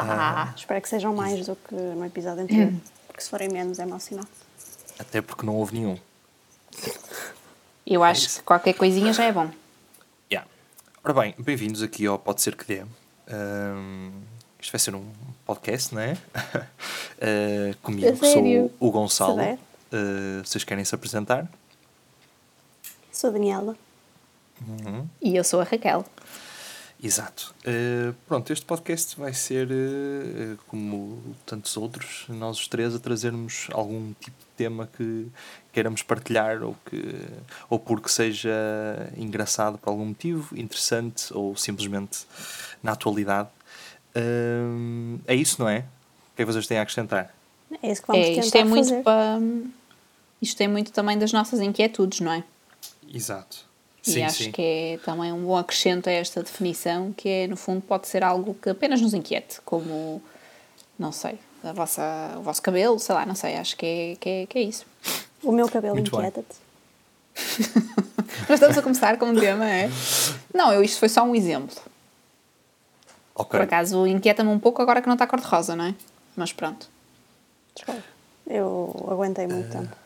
Olá! 0.00 0.54
Espero 0.56 0.80
que 0.80 0.88
sejam 0.88 1.12
mais 1.12 1.44
do 1.44 1.56
que 1.56 1.74
no 1.74 2.04
episódio 2.04 2.44
anterior, 2.44 2.72
porque 3.08 3.20
se 3.20 3.28
forem 3.28 3.48
menos 3.48 3.80
é 3.80 3.86
mau 3.86 3.98
sinal. 3.98 4.24
Até 4.96 5.20
porque 5.20 5.44
não 5.44 5.56
houve 5.56 5.74
nenhum. 5.74 5.98
Eu 7.84 8.04
acho 8.04 8.36
que 8.36 8.42
qualquer 8.42 8.74
coisinha 8.74 9.12
já 9.12 9.24
é 9.24 9.32
bom. 9.32 9.50
Yeah. 10.30 10.48
Ora 11.02 11.14
bem, 11.14 11.34
bem-vindos 11.36 11.82
aqui 11.82 12.06
ao 12.06 12.16
Pode 12.16 12.42
Ser 12.42 12.54
Que 12.54 12.64
Dê. 12.64 12.82
Um, 13.28 14.12
isto 14.60 14.70
vai 14.70 14.78
ser 14.78 14.94
um 14.94 15.04
podcast, 15.44 15.92
não 15.92 16.00
é? 16.00 16.12
uh, 16.12 17.76
comigo, 17.82 18.16
que 18.16 18.26
sou 18.26 18.72
o 18.78 18.90
Gonçalo. 18.92 19.40
Uh, 19.42 20.44
vocês 20.44 20.62
querem 20.62 20.84
se 20.84 20.94
apresentar? 20.94 21.50
Sou 23.10 23.30
a 23.30 23.32
Daniela. 23.32 23.76
Uhum. 24.60 25.08
E 25.20 25.34
eu 25.34 25.42
sou 25.42 25.60
a 25.60 25.64
Raquel. 25.64 26.04
Exato. 27.02 27.54
Uh, 27.60 28.12
pronto, 28.26 28.52
este 28.52 28.66
podcast 28.66 29.18
vai 29.18 29.32
ser, 29.32 29.68
uh, 29.68 30.58
como 30.66 31.22
tantos 31.46 31.76
outros, 31.76 32.24
nós 32.28 32.58
os 32.58 32.66
três 32.66 32.92
a 32.94 32.98
trazermos 32.98 33.68
algum 33.72 34.12
tipo 34.14 34.36
de 34.36 34.46
tema 34.56 34.88
que 34.96 35.28
queiramos 35.72 36.02
partilhar 36.02 36.60
ou, 36.64 36.76
que, 36.84 37.14
ou 37.70 37.78
porque 37.78 38.08
seja 38.08 38.50
engraçado 39.16 39.78
por 39.78 39.90
algum 39.90 40.06
motivo, 40.06 40.58
interessante 40.58 41.32
ou 41.32 41.56
simplesmente 41.56 42.26
na 42.82 42.92
atualidade. 42.92 43.48
Uh, 44.16 45.20
é 45.24 45.36
isso, 45.36 45.62
não 45.62 45.68
é? 45.68 45.78
O 46.32 46.36
que 46.36 46.42
é 46.42 46.44
que 46.44 46.52
vocês 46.52 46.66
têm 46.66 46.78
a 46.78 46.82
acrescentar? 46.82 47.32
É 47.80 47.92
isso 47.92 48.02
que 48.02 48.08
vamos 48.08 48.26
é, 48.26 48.32
isto 48.32 48.56
é 48.56 48.64
muito 48.64 49.02
para 49.04 49.38
Isto 50.42 50.60
é 50.62 50.66
muito 50.66 50.90
também 50.90 51.16
das 51.16 51.32
nossas 51.32 51.60
inquietudes, 51.60 52.18
não 52.20 52.32
é? 52.32 52.42
Exato. 53.08 53.67
E 54.06 54.12
sim, 54.12 54.22
acho 54.22 54.44
sim. 54.44 54.52
que 54.52 54.62
é 54.62 54.98
também 55.04 55.32
um 55.32 55.44
bom 55.44 55.56
acrescento 55.56 56.08
a 56.08 56.12
esta 56.12 56.42
definição, 56.42 57.12
que 57.12 57.28
é, 57.28 57.46
no 57.46 57.56
fundo, 57.56 57.80
pode 57.80 58.08
ser 58.08 58.22
algo 58.22 58.54
que 58.54 58.70
apenas 58.70 59.00
nos 59.00 59.12
inquiete, 59.12 59.60
como, 59.64 60.22
não 60.98 61.12
sei, 61.12 61.38
a 61.62 61.72
vossa, 61.72 62.34
o 62.36 62.42
vosso 62.42 62.62
cabelo, 62.62 62.98
sei 62.98 63.14
lá, 63.14 63.26
não 63.26 63.34
sei, 63.34 63.56
acho 63.56 63.76
que 63.76 63.86
é, 63.86 64.16
que 64.16 64.28
é, 64.28 64.46
que 64.46 64.58
é 64.58 64.62
isso. 64.62 64.86
O 65.42 65.52
meu 65.52 65.68
cabelo 65.68 65.98
inquieta-te. 65.98 66.56
Nós 68.48 68.50
estamos 68.50 68.78
a 68.78 68.82
começar 68.82 69.16
com 69.18 69.26
um 69.26 69.34
tema, 69.34 69.68
é? 69.68 69.90
Não, 70.54 70.72
eu, 70.72 70.82
isto 70.82 70.98
foi 70.98 71.08
só 71.08 71.22
um 71.22 71.34
exemplo. 71.34 71.76
Okay. 73.34 73.50
Por 73.50 73.60
acaso, 73.60 74.06
inquieta-me 74.06 74.50
um 74.50 74.58
pouco 74.58 74.82
agora 74.82 75.00
que 75.00 75.06
não 75.06 75.14
está 75.14 75.26
cor-de-rosa, 75.26 75.76
não 75.76 75.84
é? 75.84 75.94
Mas 76.36 76.52
pronto. 76.52 76.88
Eu 78.46 79.08
aguentei 79.10 79.46
muito 79.46 79.68
uh... 79.68 79.80
tempo. 79.80 79.96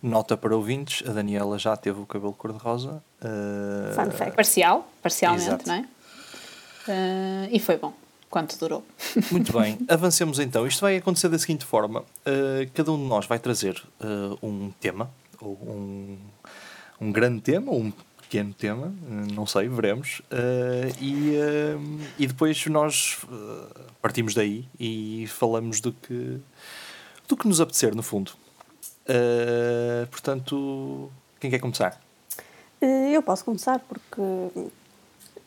Nota 0.00 0.36
para 0.36 0.54
ouvintes, 0.54 1.06
a 1.08 1.12
Daniela 1.12 1.58
já 1.58 1.76
teve 1.76 2.00
o 2.00 2.06
cabelo 2.06 2.32
cor-de-rosa. 2.32 3.02
Uh... 3.20 3.94
Fun 3.94 4.10
fact. 4.12 4.36
Parcial, 4.36 4.88
parcialmente, 5.02 5.48
Exato. 5.48 5.68
não 5.68 5.74
é? 5.74 5.80
Uh, 6.88 7.48
e 7.50 7.58
foi 7.58 7.76
bom, 7.76 7.92
quanto 8.30 8.56
durou. 8.58 8.84
Muito 9.32 9.52
bem, 9.52 9.76
avancemos 9.88 10.38
então. 10.38 10.66
Isto 10.66 10.82
vai 10.82 10.96
acontecer 10.96 11.28
da 11.28 11.38
seguinte 11.38 11.64
forma: 11.64 12.00
uh, 12.00 12.70
cada 12.74 12.92
um 12.92 12.96
de 12.96 13.04
nós 13.04 13.26
vai 13.26 13.40
trazer 13.40 13.82
um 14.40 14.70
tema, 14.80 15.10
ou 15.40 15.54
um, 15.54 16.18
um 17.00 17.10
grande 17.10 17.40
tema, 17.40 17.72
ou 17.72 17.80
um 17.80 17.92
pequeno 18.22 18.54
tema, 18.54 18.94
não 19.34 19.46
sei, 19.46 19.68
veremos. 19.68 20.22
e, 21.00 21.34
e 22.18 22.26
depois 22.26 22.66
nós 22.66 23.18
partimos 24.00 24.34
daí 24.34 24.68
e 24.78 25.26
falamos 25.28 25.80
do 25.80 25.92
que, 25.92 26.38
do 27.26 27.36
que 27.36 27.48
nos 27.48 27.60
apetecer, 27.60 27.94
no 27.94 28.02
fundo. 28.02 28.32
Uh, 29.08 30.06
portanto, 30.08 31.10
quem 31.40 31.50
quer 31.50 31.58
começar? 31.58 31.98
Eh, 32.80 33.10
eu 33.12 33.22
posso 33.22 33.44
começar 33.44 33.78
porque, 33.80 34.20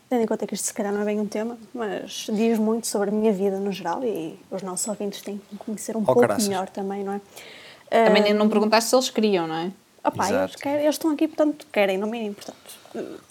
tendo 0.10 0.24
em 0.24 0.26
conta 0.26 0.48
que 0.48 0.54
isto 0.54 0.66
se 0.66 0.74
calhar 0.74 0.92
não 0.92 1.02
é 1.02 1.06
bem 1.06 1.20
um 1.20 1.28
tema, 1.28 1.58
mas 1.74 2.28
diz 2.32 2.58
muito 2.58 2.88
sobre 2.88 3.10
a 3.10 3.14
minha 3.14 3.32
vida 3.32 3.60
no 3.60 3.72
geral 3.72 4.04
e 4.04 4.38
os 4.50 4.62
nossos 4.62 4.88
ouvintes 4.88 5.22
têm 5.22 5.38
que 5.38 5.58
conhecer 5.58 5.96
um 5.96 6.02
oh, 6.02 6.06
pouco 6.06 6.22
caraças. 6.22 6.48
melhor 6.48 6.70
também, 6.70 7.04
não 7.04 7.14
é? 7.14 7.22
Também 7.90 8.34
uh, 8.34 8.36
não 8.36 8.50
perguntaste 8.50 8.90
se 8.90 8.96
eles 8.96 9.10
queriam, 9.10 9.48
não 9.48 9.56
é? 9.56 9.72
Opa, 10.04 10.30
eles, 10.30 10.56
querem, 10.56 10.82
eles 10.82 10.96
estão 10.96 11.12
aqui, 11.12 11.28
portanto, 11.28 11.68
querem, 11.72 11.98
no 11.98 12.08
mínimo, 12.08 12.36
portanto. 12.36 13.22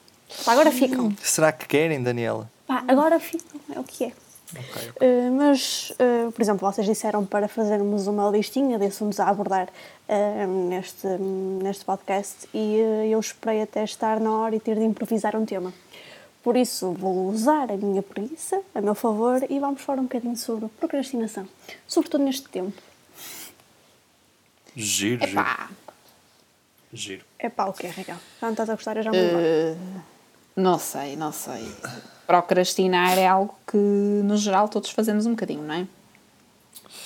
Pá, 0.44 0.52
agora 0.52 0.70
ficam. 0.70 1.12
Será 1.20 1.50
que 1.50 1.66
querem, 1.66 2.00
Daniela? 2.00 2.48
Pá, 2.66 2.84
agora 2.86 3.18
ficam, 3.18 3.60
é 3.74 3.80
o 3.80 3.84
que 3.84 4.04
é. 4.04 4.12
Okay, 4.52 4.90
okay. 4.90 5.08
Uh, 5.08 5.32
mas, 5.32 5.92
uh, 5.92 6.32
por 6.32 6.42
exemplo, 6.42 6.70
vocês 6.70 6.86
disseram 6.86 7.24
para 7.24 7.46
fazermos 7.46 8.06
uma 8.06 8.28
listinha 8.30 8.78
de 8.78 8.86
assuntos 8.86 9.20
a 9.20 9.28
abordar 9.28 9.68
uh, 10.08 10.68
neste, 10.68 11.06
neste 11.06 11.84
podcast 11.84 12.48
e 12.52 12.78
eu 13.10 13.20
esperei 13.20 13.62
até 13.62 13.84
estar 13.84 14.18
na 14.18 14.32
hora 14.32 14.56
e 14.56 14.60
ter 14.60 14.76
de 14.76 14.84
improvisar 14.84 15.36
um 15.36 15.44
tema. 15.44 15.72
Por 16.42 16.56
isso, 16.56 16.92
vou 16.92 17.28
usar 17.28 17.70
a 17.70 17.76
minha 17.76 18.02
preguiça 18.02 18.60
a 18.74 18.80
meu 18.80 18.94
favor 18.94 19.44
e 19.48 19.58
vamos 19.58 19.82
falar 19.82 20.00
um 20.00 20.04
bocadinho 20.04 20.36
sobre 20.36 20.68
procrastinação, 20.80 21.46
sobretudo 21.86 22.24
neste 22.24 22.48
tempo. 22.48 22.82
Giro, 24.74 25.24
Epá. 25.24 25.68
giro. 26.92 27.24
Epá, 27.38 27.66
o 27.66 27.72
que 27.72 27.86
é, 27.86 27.90
Raquel? 27.90 28.16
Já 28.40 28.46
não 28.46 28.50
estás 28.52 28.70
a 28.70 28.74
gostar? 28.74 28.96
Eu 28.96 29.02
já 29.02 29.10
me 29.10 29.18
Não 30.60 30.78
sei, 30.78 31.16
não 31.16 31.32
sei 31.32 31.66
procrastinar 32.30 33.18
é 33.18 33.26
algo 33.26 33.58
que, 33.66 33.76
no 33.76 34.36
geral, 34.36 34.68
todos 34.68 34.90
fazemos 34.90 35.26
um 35.26 35.30
bocadinho, 35.30 35.64
não 35.64 35.74
é? 35.74 35.86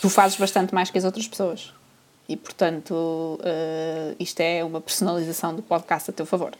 Tu 0.03 0.11
fazes 0.11 0.37
bastante 0.37 0.75
mais 0.75 0.91
que 0.91 0.99
as 0.99 1.05
outras 1.05 1.27
pessoas. 1.27 1.73
E, 2.29 2.37
portanto, 2.37 2.93
uh, 2.93 4.17
isto 4.21 4.39
é 4.41 4.63
uma 4.63 4.83
personalização 4.83 5.57
do 5.57 5.63
podcast 5.63 6.11
a 6.11 6.13
teu 6.13 6.27
favor. 6.27 6.53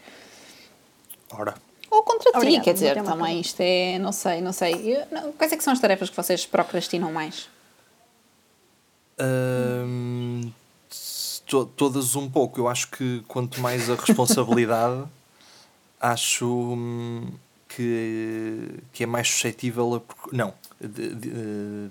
Ora. 1.31 1.53
Ou 1.91 2.01
contra 2.01 2.31
ti, 2.31 2.37
Obrigada, 2.37 2.63
quer 2.63 2.73
dizer, 2.73 3.03
também 3.03 3.39
isto 3.39 3.61
é, 3.61 3.99
não 3.99 4.11
sei, 4.11 4.41
não 4.41 4.51
sei. 4.51 4.73
Eu, 4.95 5.05
não, 5.11 5.31
quais 5.33 5.51
é 5.51 5.57
que 5.57 5.63
são 5.63 5.71
as 5.71 5.79
tarefas 5.79 6.09
que 6.09 6.15
vocês 6.15 6.43
procrastinam 6.47 7.13
mais? 7.13 7.47
Um, 9.19 10.51
to, 11.45 11.67
todas 11.67 12.15
um 12.15 12.27
pouco. 12.27 12.59
Eu 12.59 12.67
acho 12.67 12.89
que 12.89 13.23
quanto 13.27 13.61
mais 13.61 13.91
a 13.91 13.95
responsabilidade, 13.95 15.03
acho 15.99 16.47
hum, 16.47 17.31
que, 17.67 18.79
que 18.93 19.03
é 19.03 19.05
mais 19.05 19.27
suscetível 19.27 19.95
a. 19.95 20.35
Não, 20.35 20.53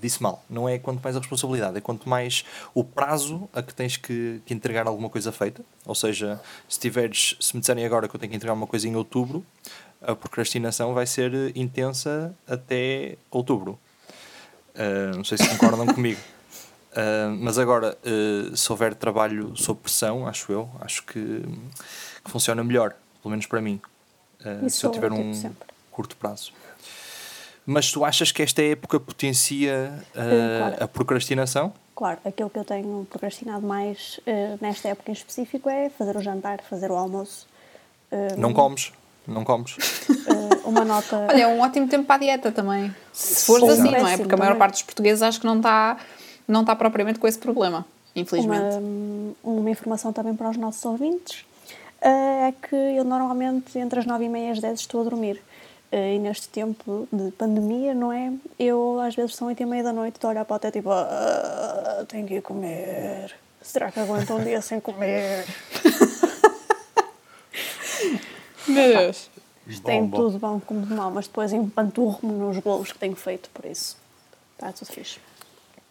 disse 0.00 0.22
mal. 0.22 0.44
Não 0.48 0.68
é 0.68 0.78
quanto 0.78 1.02
mais 1.02 1.16
a 1.16 1.18
responsabilidade, 1.18 1.76
é 1.76 1.80
quanto 1.80 2.08
mais 2.08 2.44
o 2.74 2.82
prazo 2.82 3.48
a 3.52 3.62
que 3.62 3.74
tens 3.74 3.96
que, 3.96 4.40
que 4.46 4.54
entregar 4.54 4.86
alguma 4.86 5.10
coisa 5.10 5.30
feita. 5.32 5.64
Ou 5.84 5.94
seja, 5.94 6.40
se 6.68 6.78
tiveres, 6.78 7.36
se 7.40 7.54
me 7.54 7.60
disserem 7.60 7.84
agora 7.84 8.08
que 8.08 8.16
eu 8.16 8.20
tenho 8.20 8.30
que 8.30 8.36
entregar 8.36 8.54
uma 8.54 8.66
coisa 8.66 8.88
em 8.88 8.96
outubro, 8.96 9.44
a 10.00 10.14
procrastinação 10.14 10.94
vai 10.94 11.06
ser 11.06 11.56
intensa 11.56 12.34
até 12.46 13.16
outubro. 13.30 13.78
Uh, 14.74 15.16
não 15.16 15.24
sei 15.24 15.38
se 15.38 15.48
concordam 15.48 15.86
comigo. 15.86 16.20
Uh, 16.92 17.36
mas 17.40 17.58
agora, 17.58 17.96
uh, 18.04 18.56
se 18.56 18.70
houver 18.70 18.94
trabalho 18.94 19.56
sob 19.56 19.80
pressão, 19.80 20.26
acho 20.26 20.52
eu, 20.52 20.70
acho 20.80 21.04
que, 21.04 21.42
que 22.24 22.30
funciona 22.30 22.62
melhor, 22.62 22.94
pelo 23.20 23.30
menos 23.30 23.46
para 23.46 23.60
mim. 23.60 23.80
Se 24.68 24.84
eu 24.84 24.90
tiver 24.90 25.12
um, 25.12 25.32
sempre 25.34 25.66
curto 25.90 26.16
prazo. 26.16 26.52
Mas 27.66 27.90
tu 27.90 28.04
achas 28.04 28.30
que 28.30 28.42
esta 28.42 28.62
época 28.62 29.00
potencia 29.00 29.92
uh, 30.10 30.58
claro. 30.58 30.84
a 30.84 30.88
procrastinação? 30.88 31.72
Claro, 31.94 32.18
aquilo 32.24 32.50
que 32.50 32.58
eu 32.58 32.64
tenho 32.64 33.06
procrastinado 33.08 33.66
mais 33.66 34.20
uh, 34.26 34.58
nesta 34.60 34.88
época 34.88 35.10
em 35.10 35.14
específico 35.14 35.70
é 35.70 35.88
fazer 35.88 36.16
o 36.16 36.20
jantar, 36.20 36.60
fazer 36.62 36.90
o 36.90 36.94
almoço. 36.94 37.46
Uh, 38.12 38.38
não 38.38 38.52
comes? 38.52 38.92
Não 39.26 39.44
comes? 39.44 39.76
uma 40.64 40.84
nota. 40.84 41.16
Olha, 41.30 41.42
é 41.42 41.46
um 41.46 41.60
ótimo 41.60 41.88
tempo 41.88 42.04
para 42.04 42.16
a 42.16 42.18
dieta 42.18 42.52
também. 42.52 42.94
Se 43.12 43.46
fores 43.46 43.68
assim, 43.68 43.90
não 43.90 44.06
é? 44.06 44.18
Porque 44.18 44.34
a 44.34 44.36
maior 44.36 44.58
parte 44.58 44.74
dos 44.74 44.82
portugueses 44.82 45.22
acho 45.22 45.40
que 45.40 45.46
não 45.46 45.56
está, 45.56 45.96
não 46.46 46.60
está 46.60 46.76
propriamente 46.76 47.18
com 47.18 47.26
esse 47.26 47.38
problema, 47.38 47.86
infelizmente. 48.14 48.76
Uma, 49.42 49.60
uma 49.60 49.70
informação 49.70 50.12
também 50.12 50.34
para 50.34 50.50
os 50.50 50.58
nossos 50.58 50.84
ouvintes 50.84 51.46
é 52.08 52.52
que 52.52 52.74
eu 52.74 53.04
normalmente 53.04 53.78
entre 53.78 54.00
as 54.00 54.06
9 54.06 54.24
e 54.24 54.28
meia 54.28 54.48
e 54.48 54.50
as 54.52 54.60
10 54.60 54.80
estou 54.80 55.00
a 55.00 55.04
dormir. 55.04 55.40
Eh, 55.94 56.16
e 56.16 56.18
neste 56.18 56.48
tempo 56.48 57.06
de 57.12 57.30
pandemia, 57.32 57.94
não 57.94 58.12
é? 58.12 58.32
Eu 58.58 58.98
às 59.00 59.14
vezes 59.14 59.36
são 59.36 59.46
oito 59.46 59.62
e 59.62 59.66
meia 59.66 59.84
da 59.84 59.92
noite, 59.92 60.16
estou 60.16 60.28
a 60.28 60.32
olhar 60.32 60.44
para 60.44 60.56
o 60.56 60.58
teto 60.58 60.74
tipo, 60.74 60.90
ah, 60.90 62.04
tenho 62.08 62.26
que 62.26 62.34
ir 62.34 62.42
comer. 62.42 63.32
Será 63.62 63.92
que 63.92 64.00
aguento 64.00 64.34
um 64.34 64.42
dia 64.42 64.60
sem 64.60 64.80
comer? 64.80 65.46
Meu 68.66 68.98
Deus. 68.98 69.30
Isto 69.66 69.84
tem 69.84 70.10
tudo 70.10 70.38
bom 70.38 70.60
como 70.60 70.84
de 70.84 70.92
mal, 70.92 71.10
mas 71.12 71.26
depois 71.26 71.52
empanturro-me 71.52 72.32
nos 72.32 72.58
bolos 72.58 72.92
que 72.92 72.98
tenho 72.98 73.14
feito, 73.14 73.48
por 73.50 73.64
isso 73.64 73.96
está 74.54 74.72
tudo 74.72 74.88
fixe. 74.88 75.20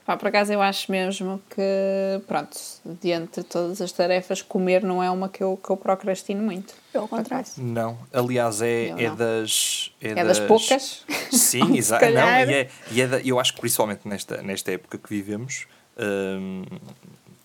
Pá, 0.05 0.17
por 0.17 0.27
acaso 0.27 0.51
eu 0.51 0.61
acho 0.61 0.91
mesmo 0.91 1.41
que, 1.49 2.21
pronto, 2.27 2.57
diante 3.01 3.41
de 3.41 3.47
todas 3.47 3.81
as 3.81 3.91
tarefas, 3.91 4.41
comer 4.41 4.83
não 4.83 5.01
é 5.01 5.09
uma 5.09 5.29
que 5.29 5.41
eu, 5.41 5.55
que 5.55 5.69
eu 5.69 5.77
procrastino 5.77 6.43
muito. 6.43 6.73
Pelo 6.91 7.07
contrário. 7.07 7.47
Não, 7.57 7.97
aliás, 8.11 8.61
é, 8.61 8.89
é 8.89 9.09
das. 9.09 9.93
É, 10.01 10.09
é 10.09 10.15
das, 10.15 10.39
das, 10.39 10.47
poucas? 10.47 11.05
Sim, 11.31 11.75
exato. 11.77 12.05
não, 12.05 12.27
e 12.27 12.53
é, 12.53 12.69
e 12.91 13.01
é 13.01 13.07
da, 13.07 13.21
eu 13.21 13.39
acho 13.39 13.53
que 13.53 13.61
principalmente 13.61 14.05
nesta, 14.05 14.41
nesta 14.41 14.73
época 14.73 14.97
que 14.97 15.09
vivemos, 15.09 15.67
hum, 15.97 16.63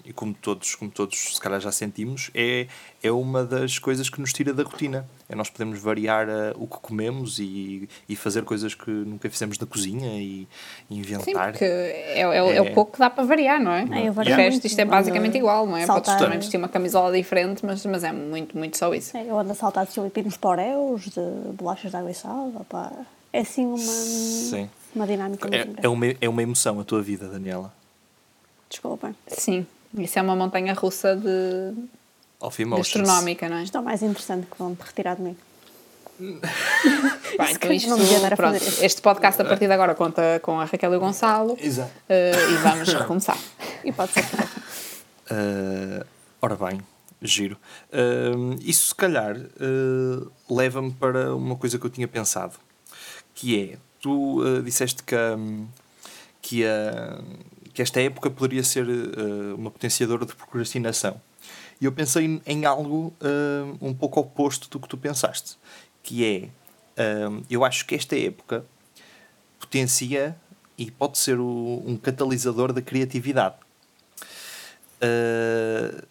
e 0.09 0.13
como 0.15 0.33
todos, 0.33 0.75
como 0.75 0.91
todos 0.91 1.35
se 1.35 1.41
calhar 1.41 1.61
já 1.61 1.71
sentimos, 1.71 2.31
é, 2.35 2.67
é 3.03 3.13
uma 3.13 3.45
das 3.45 3.79
coisas 3.79 4.09
que 4.09 4.19
nos 4.19 4.33
tira 4.33 4.55
da 4.55 4.63
rotina. 4.63 5.07
É 5.29 5.35
nós 5.35 5.51
podemos 5.51 5.79
variar 5.79 6.27
uh, 6.27 6.55
o 6.57 6.67
que 6.67 6.79
comemos 6.79 7.39
e, 7.39 7.87
e 8.09 8.17
fazer 8.17 8.43
coisas 8.45 8.75
que 8.75 8.91
nunca 8.91 9.29
fizemos 9.29 9.59
na 9.59 9.67
cozinha 9.67 10.19
e, 10.19 10.49
e 10.89 10.99
inventar. 10.99 11.25
Sim, 11.25 11.35
porque 11.35 11.65
é, 11.65 12.21
é, 12.21 12.57
é, 12.57 12.63
o 12.63 12.73
pouco 12.73 12.93
que 12.93 12.99
dá 12.99 13.11
para 13.11 13.23
variar, 13.23 13.61
não 13.61 13.71
é? 13.71 13.83
é 14.01 14.09
eu 14.09 14.13
o 14.13 14.15
resto, 14.15 14.67
isto 14.67 14.79
é 14.79 14.87
basicamente 14.87 15.37
igual, 15.37 15.67
não 15.67 15.77
é? 15.77 15.85
Saltar. 15.85 16.15
Podes 16.15 16.25
também 16.25 16.39
vestir 16.39 16.57
uma 16.57 16.71
camisola 16.71 17.15
diferente, 17.15 17.67
mas, 17.67 17.85
mas 17.85 18.03
é 18.03 18.11
muito, 18.11 18.57
muito 18.57 18.79
só 18.79 18.95
isso. 18.95 19.15
É, 19.15 19.27
eu 19.27 19.39
ando 19.39 19.53
a 19.53 19.55
saltar 19.55 19.85
de 19.85 19.93
filipinos 19.93 20.39
oreos, 20.41 21.03
de 21.03 21.21
bolachas 21.53 21.91
de 21.91 21.97
água 21.99 22.11
e 22.11 22.15
sal, 22.15 22.51
pá. 22.67 22.91
É 23.31 23.41
assim 23.41 23.67
uma, 23.67 23.77
Sim. 23.77 24.71
uma 24.95 25.07
dinâmica. 25.07 25.55
É, 25.55 25.69
é, 25.83 25.89
uma, 25.89 26.07
é 26.19 26.29
uma 26.31 26.43
emoção 26.43 26.81
a 26.81 26.85
tua 26.85 27.03
vida, 27.03 27.29
Daniela. 27.29 27.71
Desculpa. 28.71 29.15
Sim. 29.27 29.67
Isso 29.96 30.19
é 30.19 30.23
uma 30.23 30.37
montanha 30.37 30.75
russa 30.75 31.17
de 31.17 31.75
gastronómica, 32.76 33.49
não 33.49 33.56
é? 33.56 33.64
Isto 33.64 33.79
é 33.79 33.81
o 33.81 33.85
mais 33.85 34.02
interessante 34.02 34.46
que 34.46 34.58
vão 34.58 34.76
retirar 34.81 35.17
de 35.17 35.23
mim. 35.23 35.37
Bem, 36.19 36.40
então 37.52 37.73
isto, 37.73 37.90
pronto, 38.37 38.56
este 38.82 39.00
podcast 39.00 39.40
a 39.40 39.44
partir 39.44 39.69
de 39.69 39.73
agora 39.73 39.94
conta 39.94 40.40
com 40.43 40.58
a 40.58 40.64
Raquel 40.64 40.93
e 40.93 40.96
o 40.96 41.00
Gonçalo. 41.00 41.56
Exato. 41.61 41.93
Uh, 42.08 42.52
e 42.52 42.56
vamos 42.56 42.93
começar. 43.06 43.38
E 43.85 43.93
pode 43.93 44.12
ser. 44.12 44.25
Uh, 45.31 46.05
ora 46.43 46.56
bem, 46.56 46.81
giro. 47.23 47.56
Uh, 47.93 48.58
isso 48.61 48.88
se 48.88 48.94
calhar 48.94 49.37
uh, 49.37 50.32
leva-me 50.50 50.90
para 50.90 51.35
uma 51.37 51.55
coisa 51.55 51.79
que 51.79 51.87
eu 51.87 51.90
tinha 51.90 52.08
pensado, 52.08 52.55
que 53.32 53.73
é, 53.73 53.79
tu 54.00 54.43
disseste 54.64 55.05
que, 55.05 55.14
um, 55.14 55.69
que 56.43 56.67
a 56.67 57.20
que 57.79 57.83
esta 57.83 58.03
época 58.03 58.29
poderia 58.29 58.65
ser 58.65 58.89
uh, 58.89 59.55
uma 59.55 59.71
potenciadora 59.71 60.27
de 60.27 60.35
procrastinação. 60.35 61.21
E 61.81 61.85
eu 61.85 61.93
pensei 61.93 62.43
em 62.45 62.67
algo 62.67 63.15
uh, 63.23 63.79
um 63.81 63.95
pouco 63.95 64.19
oposto 64.19 64.69
do 64.69 64.81
que 64.81 64.89
tu 64.89 64.99
pensaste, 64.99 65.57
que 66.03 66.25
é, 66.99 67.29
uh, 67.29 67.41
eu 67.49 67.65
acho 67.65 67.87
que 67.87 67.95
esta 67.95 68.19
época 68.19 68.65
potencia 69.61 70.37
e 70.77 70.91
pode 70.91 71.19
ser 71.19 71.39
o, 71.39 71.81
um 71.87 71.97
catalisador 71.97 72.73
da 72.73 72.83
criatividade. 72.83 73.55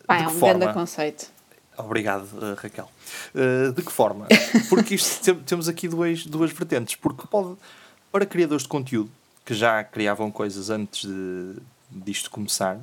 Pai, 0.08 0.24
é 0.24 0.28
um 0.30 0.30
forma? 0.30 0.60
grande 0.60 0.74
conceito. 0.74 1.30
Obrigado, 1.78 2.30
Raquel. 2.56 2.90
de 3.76 3.82
que 3.82 3.92
forma? 3.92 4.26
Porque 4.70 4.96
isto, 4.96 5.36
temos 5.36 5.68
aqui 5.68 5.90
duas, 5.90 6.26
duas 6.26 6.50
vertentes. 6.50 6.96
Porque 6.96 7.28
pode, 7.28 7.58
para 8.10 8.26
criadores 8.26 8.64
de 8.64 8.70
conteúdo, 8.70 9.12
que 9.48 9.54
já 9.54 9.82
criavam 9.82 10.30
coisas 10.30 10.70
antes 10.70 11.10
de, 11.10 11.56
disto 11.90 12.30
começar, 12.30 12.82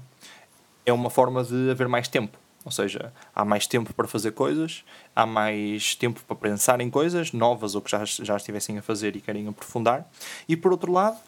é 0.87 0.95
uma 0.95 1.11
forma 1.11 1.45
de 1.45 1.71
haver 1.71 1.87
mais 1.89 2.09
tempo. 2.09 2.39
Ou 2.65 2.73
seja, 2.73 3.13
há 3.35 3.45
mais 3.45 3.67
tempo 3.67 3.93
para 3.93 4.09
fazer 4.09 4.33
coisas, 4.33 4.83
há 5.15 5.27
mais 5.27 5.95
tempo 5.95 6.23
para 6.27 6.35
pensar 6.35 6.81
em 6.81 6.89
coisas 6.89 7.33
novas 7.33 7.75
ou 7.75 7.83
que 7.83 7.91
já, 7.91 8.03
já 8.07 8.35
estivessem 8.35 8.79
a 8.79 8.83
fazer 8.83 9.15
e 9.15 9.21
querem 9.21 9.47
aprofundar. 9.47 10.11
E 10.49 10.57
por 10.57 10.73
outro 10.73 10.91
lado, 10.91 11.19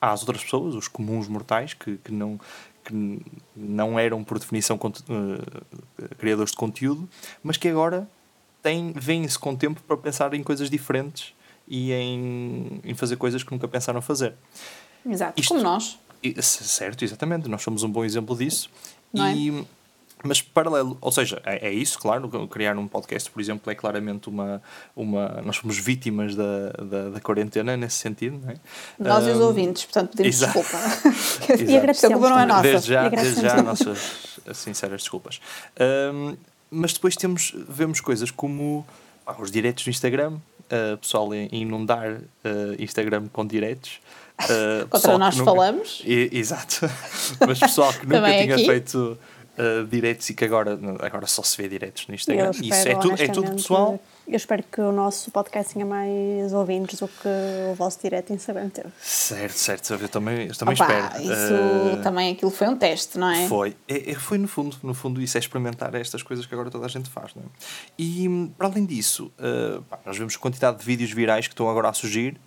há 0.00 0.10
as 0.10 0.22
outras 0.22 0.42
pessoas, 0.42 0.74
os 0.74 0.88
comuns 0.88 1.28
mortais, 1.28 1.74
que, 1.74 1.98
que, 1.98 2.10
não, 2.10 2.40
que 2.82 3.20
não 3.54 3.98
eram 3.98 4.24
por 4.24 4.38
definição 4.38 4.76
uh, 4.76 6.16
criadores 6.16 6.52
de 6.52 6.56
conteúdo, 6.56 7.06
mas 7.42 7.58
que 7.58 7.68
agora 7.68 8.08
têm, 8.62 8.94
vêm-se 8.96 9.38
com 9.38 9.54
tempo 9.54 9.82
para 9.82 9.98
pensar 9.98 10.32
em 10.32 10.42
coisas 10.42 10.70
diferentes 10.70 11.34
e 11.68 11.92
em, 11.92 12.80
em 12.82 12.94
fazer 12.94 13.16
coisas 13.16 13.42
que 13.42 13.52
nunca 13.52 13.68
pensaram 13.68 14.00
fazer. 14.00 14.34
Exato, 15.06 15.40
Isto, 15.40 15.54
como 15.54 15.62
nós. 15.62 15.98
Certo, 16.42 17.04
exatamente, 17.04 17.48
nós 17.48 17.62
somos 17.62 17.82
um 17.82 17.90
bom 17.90 18.04
exemplo 18.04 18.36
disso. 18.36 18.68
Não 19.12 19.26
é? 19.26 19.34
e, 19.34 19.60
é? 19.60 19.64
Mas 20.24 20.42
paralelo, 20.42 20.98
ou 21.00 21.12
seja, 21.12 21.40
é, 21.44 21.68
é, 21.68 21.72
isso, 21.72 21.96
claro, 21.98 22.28
criar 22.48 22.76
um 22.76 22.88
podcast, 22.88 23.30
por 23.30 23.40
exemplo, 23.40 23.70
é 23.70 23.74
claramente 23.74 24.28
uma. 24.28 24.60
uma 24.96 25.40
nós 25.44 25.56
somos 25.56 25.78
vítimas 25.78 26.34
da, 26.34 26.70
da, 26.70 27.10
da 27.10 27.20
quarentena 27.20 27.76
nesse 27.76 27.98
sentido, 27.98 28.40
não 28.42 28.50
é? 28.50 28.56
Nós 28.98 29.24
um, 29.24 29.28
e 29.28 29.32
os 29.32 29.40
ouvintes, 29.40 29.84
portanto 29.84 30.16
pedimos 30.16 30.38
desculpa. 30.38 30.76
e 31.68 31.76
agradecemos. 31.76 32.24
A 32.24 32.30
não 32.30 32.38
é 32.40 32.46
nossa. 32.46 32.62
Desde 32.62 32.88
já, 32.88 33.08
desde 33.08 33.40
já 33.42 33.62
nossas 33.62 34.40
sinceras 34.54 35.02
desculpas. 35.02 35.40
Um, 36.12 36.36
mas 36.68 36.92
depois 36.92 37.14
temos, 37.14 37.54
vemos 37.68 38.00
coisas 38.00 38.30
como 38.30 38.84
ah, 39.24 39.36
os 39.38 39.52
diretos 39.52 39.86
no 39.86 39.90
Instagram, 39.90 40.38
uh, 40.72 40.96
pessoal 40.98 41.34
inundar 41.34 42.12
uh, 42.12 42.82
Instagram 42.82 43.28
com 43.32 43.46
diretos. 43.46 44.00
Uh, 44.42 44.86
Contra 44.88 45.18
nós 45.18 45.36
nunca... 45.36 45.50
falamos. 45.50 46.02
I, 46.04 46.30
exato. 46.32 46.88
Mas 47.46 47.58
pessoal 47.58 47.92
que 47.92 48.06
nunca 48.06 48.30
tinha 48.30 48.54
aqui. 48.54 48.66
feito 48.66 49.18
uh, 49.58 49.86
diretos 49.86 50.30
e 50.30 50.34
que 50.34 50.44
agora, 50.44 50.78
agora 51.00 51.26
só 51.26 51.42
se 51.42 51.56
vê 51.60 51.68
diretos 51.68 52.06
no 52.06 52.14
Instagram. 52.14 52.50
Isso 52.62 52.88
é, 52.88 52.94
tu, 52.94 53.12
é 53.18 53.28
tudo 53.28 53.52
pessoal. 53.52 54.00
Eu 54.28 54.36
espero 54.36 54.62
que 54.62 54.78
o 54.78 54.92
nosso 54.92 55.30
podcast 55.30 55.72
tenha 55.72 55.86
mais 55.86 56.52
ouvintes 56.52 57.00
do 57.00 57.08
que 57.08 57.28
o 57.70 57.74
vosso 57.74 57.98
direto 58.02 58.30
em 58.30 58.34
Instagram 58.34 58.68
teve. 58.68 58.90
Certo, 59.00 59.54
certo. 59.54 59.94
Eu 59.94 60.08
também, 60.08 60.48
eu 60.48 60.54
também 60.54 60.74
Opa, 60.74 60.84
espero. 60.84 61.22
Isso 61.22 61.54
uh, 61.54 62.02
também 62.02 62.32
aquilo 62.32 62.50
foi 62.50 62.68
um 62.68 62.76
teste, 62.76 63.16
não 63.16 63.30
é? 63.30 63.48
Foi. 63.48 63.74
É, 63.88 64.10
é, 64.10 64.14
foi 64.14 64.36
no 64.36 64.46
fundo, 64.46 64.76
no 64.82 64.92
fundo 64.92 65.22
isso 65.22 65.38
é 65.38 65.40
experimentar 65.40 65.94
estas 65.94 66.22
coisas 66.22 66.44
que 66.44 66.52
agora 66.52 66.70
toda 66.70 66.84
a 66.84 66.88
gente 66.88 67.08
faz, 67.08 67.34
não 67.34 67.42
é? 67.42 67.46
E 67.98 68.50
para 68.58 68.66
além 68.66 68.84
disso, 68.84 69.32
uh, 69.38 69.82
pá, 69.84 69.98
nós 70.04 70.18
vemos 70.18 70.36
a 70.36 70.38
quantidade 70.38 70.78
de 70.78 70.84
vídeos 70.84 71.10
virais 71.10 71.46
que 71.46 71.54
estão 71.54 71.70
agora 71.70 71.88
a 71.88 71.94
surgir 71.94 72.38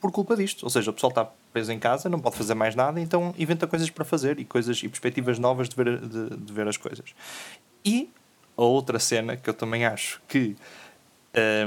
por 0.00 0.10
culpa 0.10 0.34
disto. 0.34 0.62
Ou 0.62 0.70
seja, 0.70 0.90
o 0.90 0.94
pessoal 0.94 1.10
está 1.10 1.28
preso 1.52 1.70
em 1.72 1.78
casa, 1.78 2.08
não 2.08 2.20
pode 2.20 2.36
fazer 2.36 2.54
mais 2.54 2.74
nada, 2.74 2.98
então 2.98 3.34
inventa 3.36 3.66
coisas 3.66 3.90
para 3.90 4.04
fazer 4.04 4.38
e 4.40 4.46
coisas 4.46 4.82
e 4.82 4.88
perspectivas 4.88 5.38
novas 5.38 5.68
de 5.68 5.76
ver, 5.76 6.00
de, 6.00 6.36
de 6.38 6.52
ver 6.54 6.66
as 6.66 6.78
coisas. 6.78 7.14
E 7.84 8.10
a 8.56 8.62
outra 8.62 8.98
cena 8.98 9.36
que 9.36 9.48
eu 9.48 9.54
também 9.54 9.84
acho 9.84 10.20
que 10.26 10.56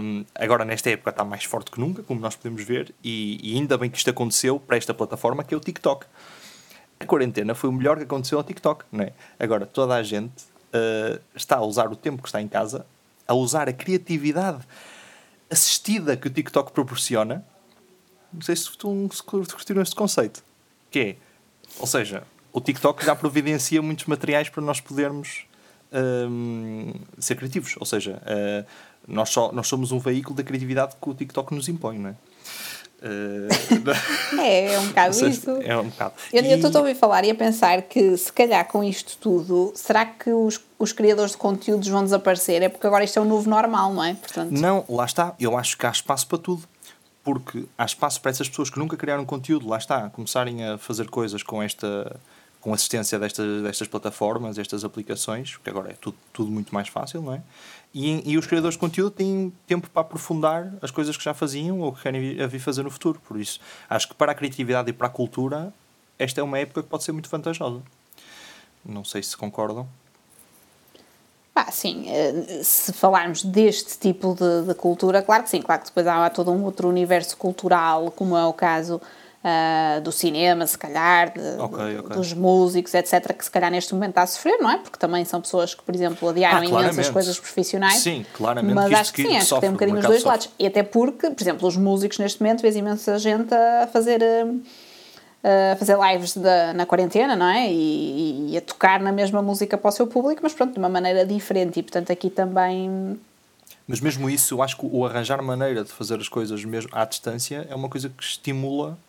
um, 0.01 0.25
agora 0.35 0.65
nesta 0.65 0.89
época 0.89 1.11
está 1.11 1.23
mais 1.23 1.43
forte 1.43 1.71
que 1.71 1.79
nunca, 1.79 2.03
como 2.03 2.19
nós 2.19 2.35
podemos 2.35 2.63
ver, 2.63 2.93
e, 3.03 3.39
e, 3.41 3.57
ainda 3.57 3.77
bem 3.77 3.89
que 3.89 3.97
isto 3.97 4.09
aconteceu 4.09 4.59
para 4.59 4.77
esta 4.77 4.93
plataforma 4.93 5.43
que 5.43 5.53
é 5.53 5.57
o 5.57 5.59
TikTok. 5.59 6.05
A 6.99 7.05
quarentena 7.05 7.55
foi 7.55 7.69
o 7.69 7.73
melhor 7.73 7.97
que 7.97 8.03
aconteceu 8.03 8.37
ao 8.37 8.43
TikTok, 8.43 8.85
não 8.91 9.03
é? 9.03 9.13
Agora 9.39 9.65
toda 9.65 9.95
a 9.95 10.03
gente 10.03 10.43
uh, 10.73 11.19
está 11.35 11.57
a 11.57 11.61
usar 11.61 11.91
o 11.91 11.95
tempo 11.95 12.21
que 12.21 12.27
está 12.27 12.41
em 12.41 12.47
casa, 12.47 12.85
a 13.27 13.33
usar 13.33 13.69
a 13.69 13.73
criatividade 13.73 14.65
assistida 15.49 16.15
que 16.15 16.27
o 16.27 16.29
TikTok 16.29 16.71
proporciona 16.71 17.45
não 18.33 18.41
sei 18.41 18.55
se 18.55 18.69
curtiram 19.25 19.81
este 19.81 19.95
conceito. 19.95 20.43
Que 20.89 20.99
é, 20.99 21.15
ou 21.79 21.87
seja, 21.87 22.23
o 22.53 22.61
TikTok 22.61 23.03
já 23.05 23.15
providencia 23.15 23.81
muitos 23.81 24.05
materiais 24.05 24.49
para 24.49 24.63
nós 24.63 24.79
podermos 24.79 25.45
um, 25.91 26.93
ser 27.17 27.35
criativos. 27.35 27.75
Ou 27.79 27.85
seja, 27.85 28.21
uh, 28.21 28.65
nós, 29.07 29.29
só, 29.29 29.51
nós 29.51 29.67
somos 29.67 29.91
um 29.91 29.99
veículo 29.99 30.35
da 30.35 30.43
criatividade 30.43 30.95
que 31.01 31.09
o 31.09 31.13
TikTok 31.13 31.53
nos 31.53 31.67
impõe, 31.67 31.99
não 31.99 32.09
é? 32.09 32.15
É, 34.39 34.73
é 34.73 34.79
um 34.79 34.87
bocado 34.87 35.13
seja, 35.15 35.29
isso. 35.29 35.49
É 35.63 35.75
um 35.75 35.89
bocado. 35.89 36.13
Eu 36.31 36.43
estou 36.43 36.71
a 36.75 36.79
ouvir 36.79 36.95
falar 36.95 37.25
e 37.25 37.31
a 37.31 37.35
pensar 37.35 37.81
que, 37.81 38.15
se 38.15 38.31
calhar, 38.31 38.67
com 38.67 38.83
isto 38.83 39.17
tudo, 39.17 39.71
será 39.75 40.05
que 40.05 40.31
os, 40.31 40.59
os 40.77 40.93
criadores 40.93 41.31
de 41.31 41.37
conteúdos 41.37 41.87
vão 41.87 42.03
desaparecer? 42.03 42.61
É 42.61 42.69
porque 42.69 42.85
agora 42.85 43.03
isto 43.03 43.17
é 43.17 43.21
o 43.21 43.25
novo 43.25 43.49
normal, 43.49 43.93
não 43.93 44.03
é? 44.03 44.13
Portanto... 44.13 44.51
Não, 44.51 44.85
lá 44.87 45.05
está. 45.05 45.35
Eu 45.39 45.57
acho 45.57 45.77
que 45.77 45.85
há 45.85 45.89
espaço 45.89 46.27
para 46.27 46.37
tudo 46.37 46.63
porque 47.23 47.65
há 47.77 47.85
espaço 47.85 48.19
para 48.21 48.31
essas 48.31 48.49
pessoas 48.49 48.69
que 48.69 48.79
nunca 48.79 48.97
criaram 48.97 49.25
conteúdo, 49.25 49.67
lá 49.67 49.77
está, 49.77 50.09
começarem 50.09 50.65
a 50.65 50.77
fazer 50.77 51.07
coisas 51.07 51.43
com 51.43 51.61
esta 51.61 52.19
com 52.59 52.73
assistência 52.73 53.17
destas, 53.17 53.63
destas 53.63 53.87
plataformas, 53.87 54.55
destas 54.55 54.85
aplicações, 54.85 55.53
porque 55.53 55.71
agora 55.71 55.89
é 55.89 55.95
tudo, 55.99 56.15
tudo 56.31 56.51
muito 56.51 56.71
mais 56.71 56.87
fácil, 56.87 57.21
não 57.23 57.33
é? 57.33 57.41
E, 57.93 58.31
e 58.31 58.37
os 58.37 58.47
criadores 58.47 58.75
de 58.75 58.79
conteúdo 58.79 59.11
têm 59.11 59.51
tempo 59.67 59.89
para 59.89 60.01
aprofundar 60.01 60.73
as 60.81 60.91
coisas 60.91 61.17
que 61.17 61.23
já 61.23 61.33
faziam 61.33 61.81
ou 61.81 61.91
que 61.91 62.01
querem 62.01 62.35
vir, 62.47 62.59
fazer 62.59 62.83
no 62.83 62.89
futuro. 62.89 63.19
Por 63.27 63.39
isso, 63.39 63.59
acho 63.89 64.07
que 64.07 64.13
para 64.13 64.31
a 64.31 64.35
criatividade 64.35 64.89
e 64.89 64.93
para 64.93 65.07
a 65.07 65.09
cultura, 65.09 65.73
esta 66.17 66.39
é 66.39 66.43
uma 66.43 66.57
época 66.57 66.83
que 66.83 66.89
pode 66.89 67.03
ser 67.03 67.11
muito 67.11 67.29
vantajosa. 67.29 67.81
Não 68.85 69.03
sei 69.03 69.21
se 69.21 69.35
concordam. 69.35 69.87
Ah, 71.53 71.69
sim, 71.69 72.05
eh, 72.07 72.61
se 72.63 72.93
falarmos 72.93 73.43
deste 73.43 73.99
tipo 73.99 74.33
de, 74.35 74.67
de, 74.67 74.73
cultura, 74.73 75.21
claro 75.21 75.43
que 75.43 75.49
sim, 75.49 75.61
claro 75.61 75.81
que 75.81 75.87
depois 75.87 76.07
há, 76.07 76.29
todo 76.29 76.49
um 76.49 76.63
outro 76.63 76.87
universo 76.87 77.35
cultural, 77.35 78.09
como 78.11 78.37
é 78.37 78.45
o 78.45 78.53
caso 78.53 79.01
uh, 79.43 80.01
do 80.01 80.11
cinema, 80.11 80.65
se 80.67 80.77
calhar, 80.77 81.33
de, 81.33 81.61
okay, 81.61 81.99
okay. 81.99 82.15
dos 82.15 82.33
músicos, 82.33 82.93
etc., 82.93 83.33
que 83.33 83.43
se 83.43 83.51
calhar 83.51 83.71
neste 83.71 83.93
momento 83.93 84.11
está 84.11 84.23
a 84.23 84.27
sofrer, 84.27 84.57
não 84.59 84.69
é? 84.69 84.77
Porque 84.77 84.97
também 84.97 85.25
são 85.25 85.41
pessoas 85.41 85.73
que, 85.73 85.83
por 85.83 85.93
exemplo, 85.93 86.29
adiaram 86.29 86.59
ah, 86.59 86.65
imensas 86.65 87.09
coisas 87.09 87.39
profissionais. 87.39 87.97
Sim, 87.97 88.25
claramente. 88.33 88.75
Mas 88.75 88.93
acho 88.93 89.13
que 89.13 89.23
sim, 89.23 89.37
acho 89.37 89.55
que 89.55 89.61
tem 89.61 89.69
um 89.69 89.73
bocadinho 89.73 89.97
os 89.97 90.05
dois 90.05 90.21
sofre. 90.21 90.29
lados. 90.29 90.49
E 90.57 90.67
até 90.67 90.83
porque, 90.83 91.29
por 91.29 91.41
exemplo, 91.41 91.67
os 91.67 91.77
músicos 91.77 92.17
neste 92.19 92.41
momento, 92.41 92.61
vês 92.61 92.75
imensa 92.75 93.17
gente 93.19 93.53
a 93.53 93.87
fazer. 93.87 94.21
Uh, 94.21 94.61
a 95.73 95.75
fazer 95.75 95.97
lives 95.97 96.37
da, 96.37 96.71
na 96.71 96.85
quarentena, 96.85 97.35
não 97.35 97.47
é? 97.47 97.67
E, 97.67 98.51
e, 98.51 98.57
a 98.57 98.61
tocar 98.61 98.99
na 98.99 99.11
mesma 99.11 99.41
música 99.41 99.75
para 99.75 99.89
o 99.89 99.91
seu 99.91 100.05
público, 100.05 100.41
mas 100.43 100.53
pronto, 100.53 100.73
de 100.73 100.77
uma 100.77 100.87
maneira 100.87 101.25
diferente. 101.25 101.79
E 101.79 101.81
portanto 101.81 102.11
aqui 102.11 102.29
também. 102.29 103.19
Mas 103.87 103.99
mesmo 103.99 104.29
isso, 104.29 104.53
eu 104.53 104.61
acho 104.61 104.77
que 104.77 104.85
o 104.85 105.03
arranjar 105.03 105.41
maneira 105.41 105.83
de 105.83 105.91
fazer 105.91 106.19
as 106.19 106.29
coisas 106.29 106.63
mesmo 106.63 106.91
à 106.93 107.05
distância 107.05 107.65
é 107.67 107.73
uma 107.73 107.89
coisa 107.89 108.07
que 108.07 108.23
estimula 108.23 108.99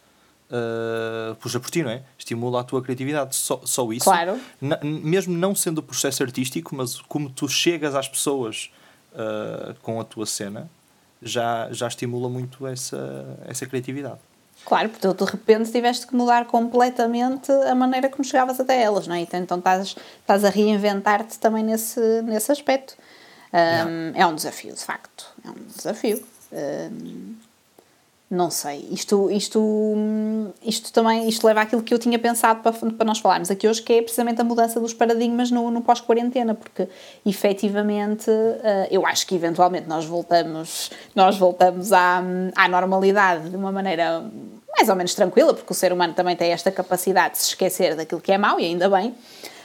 uh, 0.53 1.35
puxa 1.37 1.59
por 1.59 1.71
ti, 1.71 1.83
não 1.83 1.91
é? 1.91 2.03
Estimula 2.19 2.61
a 2.61 2.65
tua 2.65 2.83
criatividade. 2.83 3.35
Só, 3.35 3.61
só 3.65 3.91
isso. 3.93 4.05
Claro. 4.05 4.39
Mesmo 4.83 5.37
não 5.37 5.55
sendo 5.55 5.79
o 5.79 5.83
processo 5.83 6.23
artístico, 6.23 6.77
mas 6.77 7.01
como 7.01 7.31
tu 7.31 7.49
chegas 7.49 7.95
às 7.95 8.09
pessoas 8.09 8.71
uh, 9.13 9.75
com 9.83 10.01
a 10.01 10.05
tua 10.05 10.27
cena, 10.27 10.71
já, 11.23 11.69
já 11.73 11.89
estimula 11.89 12.29
muito 12.29 12.67
essa, 12.67 13.39
essa 13.47 13.67
criatividade. 13.67 14.19
Claro, 14.65 14.91
porque 14.91 15.09
tu 15.09 15.25
de 15.25 15.31
repente 15.31 15.73
tiveste 15.73 16.07
que 16.07 16.15
mudar 16.15 16.45
completamente 16.45 17.51
a 17.51 17.75
maneira 17.75 18.09
como 18.09 18.23
chegavas 18.23 18.61
até 18.61 18.81
elas, 18.81 19.09
não 19.09 19.17
é? 19.17 19.21
Então, 19.21 19.41
então 19.41 19.59
estás, 19.59 19.97
estás 20.21 20.45
a 20.45 20.51
reinventar-te 20.51 21.39
também 21.39 21.65
nesse, 21.65 22.01
nesse 22.23 22.53
aspecto. 22.53 22.95
Um. 23.53 24.13
É 24.15 24.25
um 24.25 24.35
desafio, 24.35 24.73
de 24.73 24.81
facto. 24.81 25.27
É 25.45 25.51
um 25.51 25.67
desafio. 25.77 26.25
Um, 26.53 27.35
não 28.33 28.51
sei, 28.51 28.89
isto, 28.91 29.31
isto, 29.31 29.61
isto 30.63 30.91
também 30.91 31.29
isto 31.29 31.47
leva 31.47 31.61
àquilo 31.61 31.83
que 31.83 31.93
eu 31.93 31.99
tinha 31.99 32.19
pensado 32.19 32.63
para, 32.63 32.73
para 32.73 33.05
nós 33.05 33.19
falarmos 33.19 33.51
aqui 33.51 33.69
hoje, 33.69 33.83
que 33.83 33.93
é 33.93 34.01
precisamente 34.01 34.41
a 34.41 34.45
mudança 34.45 34.81
dos 34.81 34.95
paradigmas 34.95 35.51
no, 35.51 35.71
no 35.71 35.83
pós-quarentena, 35.83 36.55
porque 36.55 36.89
efetivamente 37.27 38.31
eh, 38.31 38.89
eu 38.91 39.07
acho 39.07 39.27
que 39.27 39.35
eventualmente 39.35 39.87
nós 39.87 40.07
voltamos, 40.07 40.91
nós 41.15 41.37
voltamos 41.37 41.93
à, 41.93 42.23
à 42.57 42.69
normalidade 42.69 43.51
de 43.51 43.57
uma 43.57 43.71
maneira 43.71 44.25
mais 44.75 44.89
ou 44.89 44.97
menos 44.97 45.15
tranquila, 45.15 45.53
porque 45.53 45.71
o 45.71 45.77
ser 45.77 45.93
humano 45.93 46.15
também 46.15 46.35
tem 46.35 46.53
esta 46.53 46.71
capacidade 46.71 47.35
de 47.35 47.43
se 47.43 47.49
esquecer 47.49 47.95
daquilo 47.95 48.23
que 48.23 48.33
é 48.33 48.39
mau, 48.39 48.59
e 48.59 48.65
ainda 48.65 48.89
bem, 48.89 49.15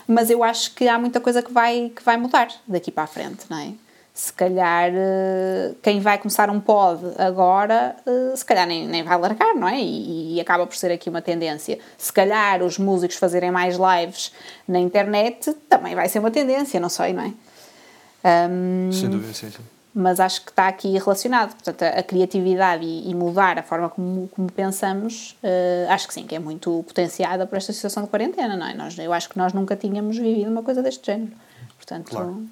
mas 0.05 0.29
eu 0.29 0.43
acho 0.43 0.75
que 0.75 0.89
há 0.89 0.99
muita 0.99 1.21
coisa 1.21 1.41
que 1.41 1.53
vai, 1.53 1.89
que 1.95 2.03
vai 2.03 2.17
mudar 2.17 2.49
daqui 2.67 2.91
para 2.91 3.05
a 3.05 3.07
frente, 3.07 3.45
não 3.49 3.59
é? 3.59 3.86
Se 4.17 4.33
calhar 4.33 4.89
eh, 4.95 5.75
quem 5.79 5.99
vai 5.99 6.17
começar 6.17 6.49
um 6.49 6.59
pod 6.59 6.99
agora, 7.19 7.95
eh, 8.03 8.35
se 8.35 8.43
calhar 8.43 8.65
nem, 8.65 8.87
nem 8.87 9.03
vai 9.03 9.15
largar, 9.15 9.53
não 9.53 9.67
é? 9.67 9.79
E, 9.79 10.33
e, 10.33 10.41
acaba 10.41 10.65
por 10.65 10.75
ser 10.75 10.91
aqui 10.91 11.07
uma 11.07 11.21
tendência. 11.21 11.77
Se 11.99 12.11
calhar 12.11 12.63
os 12.63 12.79
músicos 12.79 13.15
fazerem 13.17 13.51
mais 13.51 13.77
lives 13.77 14.33
na 14.67 14.79
internet 14.79 15.53
também 15.69 15.93
vai 15.93 16.09
ser 16.09 16.17
uma 16.17 16.31
tendência, 16.31 16.79
não 16.79 16.89
sei, 16.89 17.13
não 17.13 17.25
é? 17.25 18.47
Um, 18.49 18.91
Sem 18.91 19.07
dúvida, 19.07 19.31
sim, 19.35 19.51
sim. 19.51 19.61
Mas 19.93 20.19
acho 20.19 20.43
que 20.43 20.49
está 20.49 20.67
aqui 20.67 20.97
relacionado. 20.97 21.53
Portanto, 21.53 21.83
a, 21.83 21.99
a 21.99 22.03
criatividade 22.03 22.83
e, 22.83 23.11
e, 23.11 23.13
mudar 23.13 23.59
a 23.59 23.61
forma 23.61 23.87
como, 23.87 24.27
como 24.29 24.51
pensamos, 24.51 25.37
uh, 25.43 25.91
acho 25.91 26.07
que 26.07 26.15
sim, 26.15 26.25
que 26.25 26.33
é 26.33 26.39
muito 26.39 26.83
potenciada 26.87 27.45
por 27.45 27.55
esta 27.55 27.71
situação 27.71 28.01
de 28.01 28.09
quarentena, 28.09 28.57
não 28.57 28.65
é? 28.65 28.73
Nós, 28.73 28.97
eu 28.97 29.13
acho 29.13 29.29
que 29.29 29.37
nós 29.37 29.53
nunca 29.53 29.75
tínhamos 29.75 30.17
vivido 30.17 30.49
uma 30.49 30.63
coisa 30.63 30.81
deste 30.81 31.05
género. 31.05 31.33
Portanto, 31.77 32.09
claro 32.09 32.47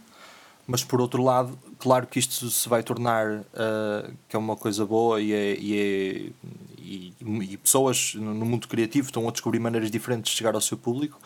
mas 0.67 0.83
por 0.83 0.99
outro 0.99 1.23
lado, 1.23 1.57
claro 1.77 2.07
que 2.07 2.17
isto 2.17 2.49
se 2.49 2.67
vai 2.67 2.81
tornar 2.81 3.39
uh, 3.39 4.13
que 4.27 4.35
é 4.35 4.39
uma 4.39 4.55
coisa 4.55 4.85
boa 4.85 5.21
e, 5.21 5.31
é, 5.31 5.55
e, 5.59 5.79
é, 5.79 6.47
e, 6.79 7.13
e, 7.21 7.57
pessoas 7.57 8.15
no 8.15 8.45
mundo 8.45 8.67
criativo 8.67 9.07
estão 9.07 9.27
a 9.27 9.31
descobrir 9.31 9.59
maneiras 9.59 9.91
diferentes 9.91 10.31
de 10.31 10.37
chegar 10.37 10.55
ao 10.55 10.61
seu 10.61 10.77
público, 10.77 11.19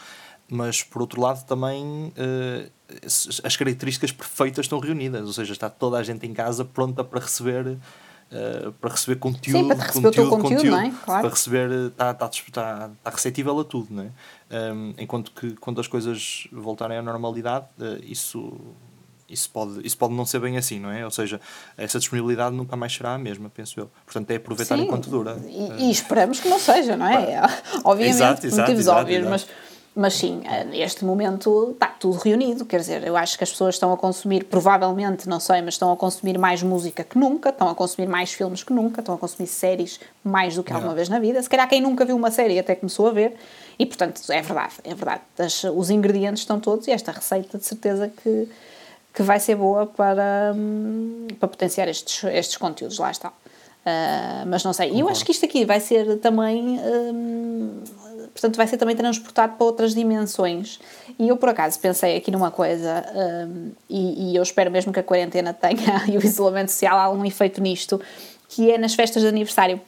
mas 0.49 0.83
por 0.83 1.01
outro 1.01 1.21
lado 1.21 1.45
também 1.45 1.83
uh, 1.85 2.71
as 3.43 3.55
características 3.55 4.11
perfeitas 4.11 4.65
estão 4.65 4.79
reunidas, 4.79 5.25
ou 5.25 5.33
seja, 5.33 5.53
está 5.53 5.69
toda 5.69 5.97
a 5.97 6.03
gente 6.03 6.25
em 6.25 6.33
casa 6.33 6.65
pronta 6.65 7.03
para 7.03 7.21
receber 7.21 7.77
Uh, 8.31 8.71
para 8.73 8.91
receber 8.91 9.15
conteúdo, 9.15 9.57
Sim, 9.57 9.67
para 9.69 9.87
receber 9.87 10.05
conteúdo, 10.05 10.29
conteúdo, 10.29 10.43
conteúdo, 10.43 10.69
não 10.69 10.81
é? 10.81 10.93
claro. 11.03 11.21
para 11.21 11.29
receber, 11.31 11.71
está, 11.87 12.11
está, 12.11 12.29
está, 12.29 12.91
está 12.95 13.09
receptível 13.09 13.59
a 13.59 13.63
tudo, 13.63 13.87
não 13.89 14.03
é? 14.03 14.71
Um, 14.71 14.93
enquanto 14.99 15.31
que 15.31 15.55
quando 15.55 15.81
as 15.81 15.87
coisas 15.87 16.47
voltarem 16.51 16.99
à 16.99 17.01
normalidade, 17.01 17.65
uh, 17.79 17.97
isso 18.03 18.55
isso 19.29 19.49
pode, 19.49 19.85
isso 19.85 19.97
pode 19.97 20.13
não 20.13 20.25
ser 20.25 20.39
bem 20.39 20.57
assim, 20.57 20.79
não 20.79 20.91
é? 20.91 21.05
Ou 21.05 21.11
seja, 21.11 21.39
essa 21.77 21.99
disponibilidade 21.99 22.55
nunca 22.55 22.75
mais 22.75 22.93
será 22.93 23.13
a 23.13 23.17
mesma, 23.17 23.49
penso 23.49 23.79
eu. 23.79 23.89
Portanto, 24.05 24.31
é 24.31 24.35
aproveitar 24.35 24.75
Sim, 24.75 24.83
enquanto 24.83 25.09
dura. 25.09 25.37
E, 25.47 25.85
e, 25.85 25.91
esperamos 25.91 26.39
que 26.39 26.49
não 26.49 26.59
seja, 26.59 26.97
não 26.97 27.07
é? 27.07 27.41
Obviamente, 27.83 28.15
exato, 28.15 28.45
exato, 28.45 28.61
motivos 28.61 28.81
exato, 28.81 29.01
óbvios, 29.01 29.27
mas. 29.27 29.47
Mas 29.95 30.13
sim, 30.13 30.43
neste 30.69 31.03
momento 31.03 31.71
está 31.73 31.87
tudo 31.87 32.19
reunido, 32.19 32.63
quer 32.63 32.79
dizer, 32.79 33.05
eu 33.05 33.17
acho 33.17 33.37
que 33.37 33.43
as 33.43 33.49
pessoas 33.49 33.75
estão 33.75 33.91
a 33.91 33.97
consumir, 33.97 34.45
provavelmente, 34.45 35.27
não 35.27 35.39
sei, 35.39 35.61
mas 35.61 35.73
estão 35.73 35.91
a 35.91 35.97
consumir 35.97 36.37
mais 36.37 36.61
música 36.61 37.03
que 37.03 37.17
nunca, 37.17 37.49
estão 37.49 37.67
a 37.67 37.75
consumir 37.75 38.07
mais 38.07 38.31
filmes 38.31 38.63
que 38.63 38.71
nunca, 38.71 39.01
estão 39.01 39.15
a 39.15 39.17
consumir 39.17 39.47
séries 39.47 39.99
mais 40.23 40.55
do 40.55 40.63
que 40.63 40.71
alguma 40.71 40.93
vez 40.93 41.09
na 41.09 41.19
vida. 41.19 41.41
Se 41.41 41.49
calhar 41.49 41.67
quem 41.67 41.81
nunca 41.81 42.05
viu 42.05 42.15
uma 42.15 42.31
série 42.31 42.57
até 42.59 42.75
começou 42.75 43.07
a 43.07 43.11
ver, 43.11 43.35
e 43.77 43.85
portanto, 43.85 44.21
é 44.29 44.41
verdade, 44.41 44.75
é 44.83 44.93
verdade. 44.93 45.21
As, 45.37 45.63
os 45.63 45.89
ingredientes 45.89 46.43
estão 46.43 46.59
todos 46.59 46.87
e 46.87 46.91
esta 46.91 47.11
receita 47.11 47.57
de 47.57 47.65
certeza 47.65 48.09
que, 48.23 48.47
que 49.13 49.23
vai 49.23 49.39
ser 49.39 49.55
boa 49.55 49.85
para, 49.85 50.53
hum, 50.55 51.27
para 51.39 51.47
potenciar 51.47 51.87
estes, 51.87 52.23
estes 52.25 52.57
conteúdos, 52.57 52.99
lá 52.99 53.11
está. 53.11 53.29
Uh, 53.29 54.45
mas 54.47 54.63
não 54.63 54.73
sei, 54.73 54.91
e 54.91 54.99
eu 54.99 55.09
acho 55.09 55.23
que 55.25 55.31
isto 55.31 55.45
aqui 55.45 55.65
vai 55.65 55.79
ser 55.79 56.19
também, 56.19 56.79
um, 56.79 57.81
portanto, 58.33 58.57
vai 58.57 58.67
ser 58.67 58.77
também 58.77 58.95
transportado 58.95 59.55
para 59.55 59.65
outras 59.65 59.95
dimensões. 59.95 60.79
E 61.17 61.29
eu, 61.29 61.37
por 61.37 61.49
acaso, 61.49 61.79
pensei 61.79 62.17
aqui 62.17 62.29
numa 62.29 62.51
coisa, 62.51 63.05
um, 63.47 63.71
e, 63.89 64.31
e, 64.31 64.35
eu 64.35 64.43
espero 64.43 64.69
mesmo 64.69 64.91
que 64.91 64.99
a 64.99 65.03
quarentena 65.03 65.53
tenha 65.53 66.03
e 66.11 66.17
o 66.17 66.23
isolamento 66.23 66.69
social 66.69 66.99
algum 66.99 67.25
efeito 67.25 67.61
nisto, 67.61 67.99
que 68.49 68.69
é 68.69 68.77
nas 68.77 68.93
festas 68.93 69.23
de 69.23 69.29
aniversário. 69.29 69.81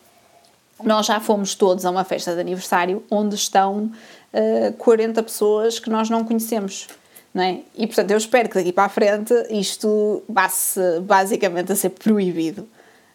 Nós 0.84 1.06
já 1.06 1.20
fomos 1.20 1.54
todos 1.54 1.86
a 1.86 1.92
uma 1.92 2.04
festa 2.04 2.34
de 2.34 2.42
aniversário 2.42 3.04
onde 3.12 3.36
estão 3.36 3.92
uh, 4.34 4.74
40 4.78 5.22
pessoas 5.22 5.80
que 5.80 5.90
nós 5.90 6.10
não 6.10 6.24
conhecemos 6.24 6.88
não 7.34 7.44
é? 7.44 7.62
E 7.76 7.88
portanto 7.88 8.12
eu 8.12 8.18
espero 8.18 8.50
que 8.50 8.56
daqui 8.56 8.72
para 8.72 8.86
a 8.86 8.90
frente 8.90 9.34
isto 9.50 10.24
passe 10.34 10.80
basicamente 11.02 11.72
a 11.72 11.76
ser 11.76 11.90
proibido 11.90 12.68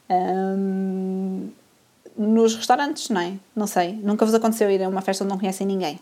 um, 0.09 1.51
nos 2.17 2.55
restaurantes, 2.57 3.11
não 3.11 3.21
é? 3.21 3.35
Não 3.55 3.67
sei, 3.67 3.93
nunca 3.93 4.25
vos 4.25 4.35
aconteceu 4.35 4.71
ir 4.71 4.83
a 4.83 4.89
uma 4.89 5.03
festa 5.03 5.25
onde 5.25 5.33
não 5.33 5.39
conhecem 5.39 5.67
ninguém. 5.67 6.01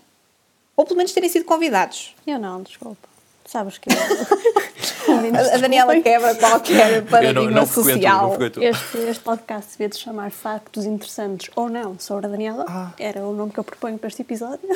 Ou 0.77 0.85
pelo 0.85 0.97
menos 0.97 1.13
terem 1.13 1.29
sido 1.29 1.45
convidados. 1.45 2.15
Eu 2.27 2.39
não, 2.39 2.63
desculpa. 2.63 3.09
Sabes 3.45 3.79
que 3.79 3.89
a 5.53 5.59
Daniela 5.59 6.01
quebra 6.01 6.35
qualquer 6.35 7.05
paradigma 7.05 7.51
não, 7.51 7.51
não 7.51 7.67
social. 7.67 8.31
Frequento, 8.31 8.61
não 8.61 8.67
este, 8.67 8.99
este 8.99 9.23
podcast 9.23 9.71
devia 9.73 9.89
de 9.89 9.99
chamar 9.99 10.31
Factos 10.31 10.87
Interessantes 10.87 11.51
ou 11.55 11.69
não 11.69 11.99
sobre 11.99 12.27
a 12.27 12.29
Daniela. 12.31 12.65
Ah. 12.67 12.93
Era 12.99 13.21
o 13.21 13.35
nome 13.35 13.53
que 13.53 13.61
eu 13.61 13.65
proponho 13.65 13.99
para 13.99 14.09
este 14.09 14.23
episódio. 14.23 14.67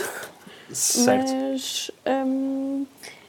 Certo. 0.71 1.33
Mas. 1.33 1.91
Um, 2.07 2.85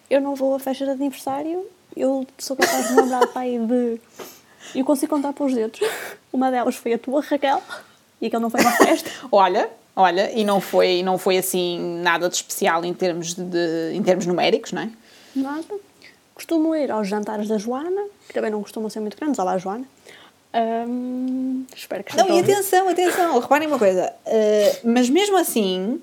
eu 0.09 0.19
não 0.19 0.35
vou 0.35 0.55
a 0.55 0.59
festa 0.59 0.85
de 0.85 0.91
aniversário, 0.91 1.65
eu 1.95 2.25
sou 2.37 2.55
capaz 2.55 2.87
de 2.87 2.95
lembrar 2.95 3.27
pai 3.27 3.57
de. 3.57 3.99
Eu 4.75 4.85
consigo 4.85 5.15
contar 5.15 5.33
para 5.33 5.45
os 5.45 5.53
dedos. 5.53 5.79
Uma 6.31 6.51
delas 6.51 6.75
foi 6.75 6.93
a 6.93 6.99
tua, 6.99 7.21
Raquel, 7.21 7.61
e 8.21 8.27
aquele 8.27 8.41
não 8.41 8.49
foi 8.49 8.61
uma 8.61 8.71
festa. 8.71 9.09
olha, 9.31 9.69
olha, 9.95 10.31
e 10.31 10.43
não 10.43 10.61
foi, 10.61 11.01
não 11.03 11.17
foi 11.17 11.37
assim 11.37 11.79
nada 12.01 12.29
de 12.29 12.35
especial 12.35 12.83
em 12.85 12.93
termos, 12.93 13.33
de, 13.33 13.43
de, 13.43 13.91
em 13.93 14.03
termos 14.03 14.25
numéricos, 14.25 14.71
não 14.71 14.83
é? 14.83 14.89
Nada. 15.35 15.75
Costumo 16.33 16.75
ir 16.75 16.91
aos 16.91 17.07
jantares 17.07 17.47
da 17.47 17.57
Joana, 17.57 18.01
que 18.27 18.33
também 18.33 18.51
não 18.51 18.61
costumam 18.61 18.89
ser 18.89 18.99
muito 18.99 19.17
grandes. 19.17 19.39
Olá, 19.39 19.57
Joana. 19.57 19.85
Hum, 20.87 21.65
espero 21.75 22.03
que 22.03 22.17
Não, 22.17 22.27
e 22.27 22.39
atenção, 22.39 22.89
atenção, 22.89 23.39
reparem 23.39 23.67
uma 23.67 23.77
coisa, 23.77 24.11
uh, 24.25 24.79
mas 24.83 25.07
mesmo 25.07 25.37
assim, 25.37 26.01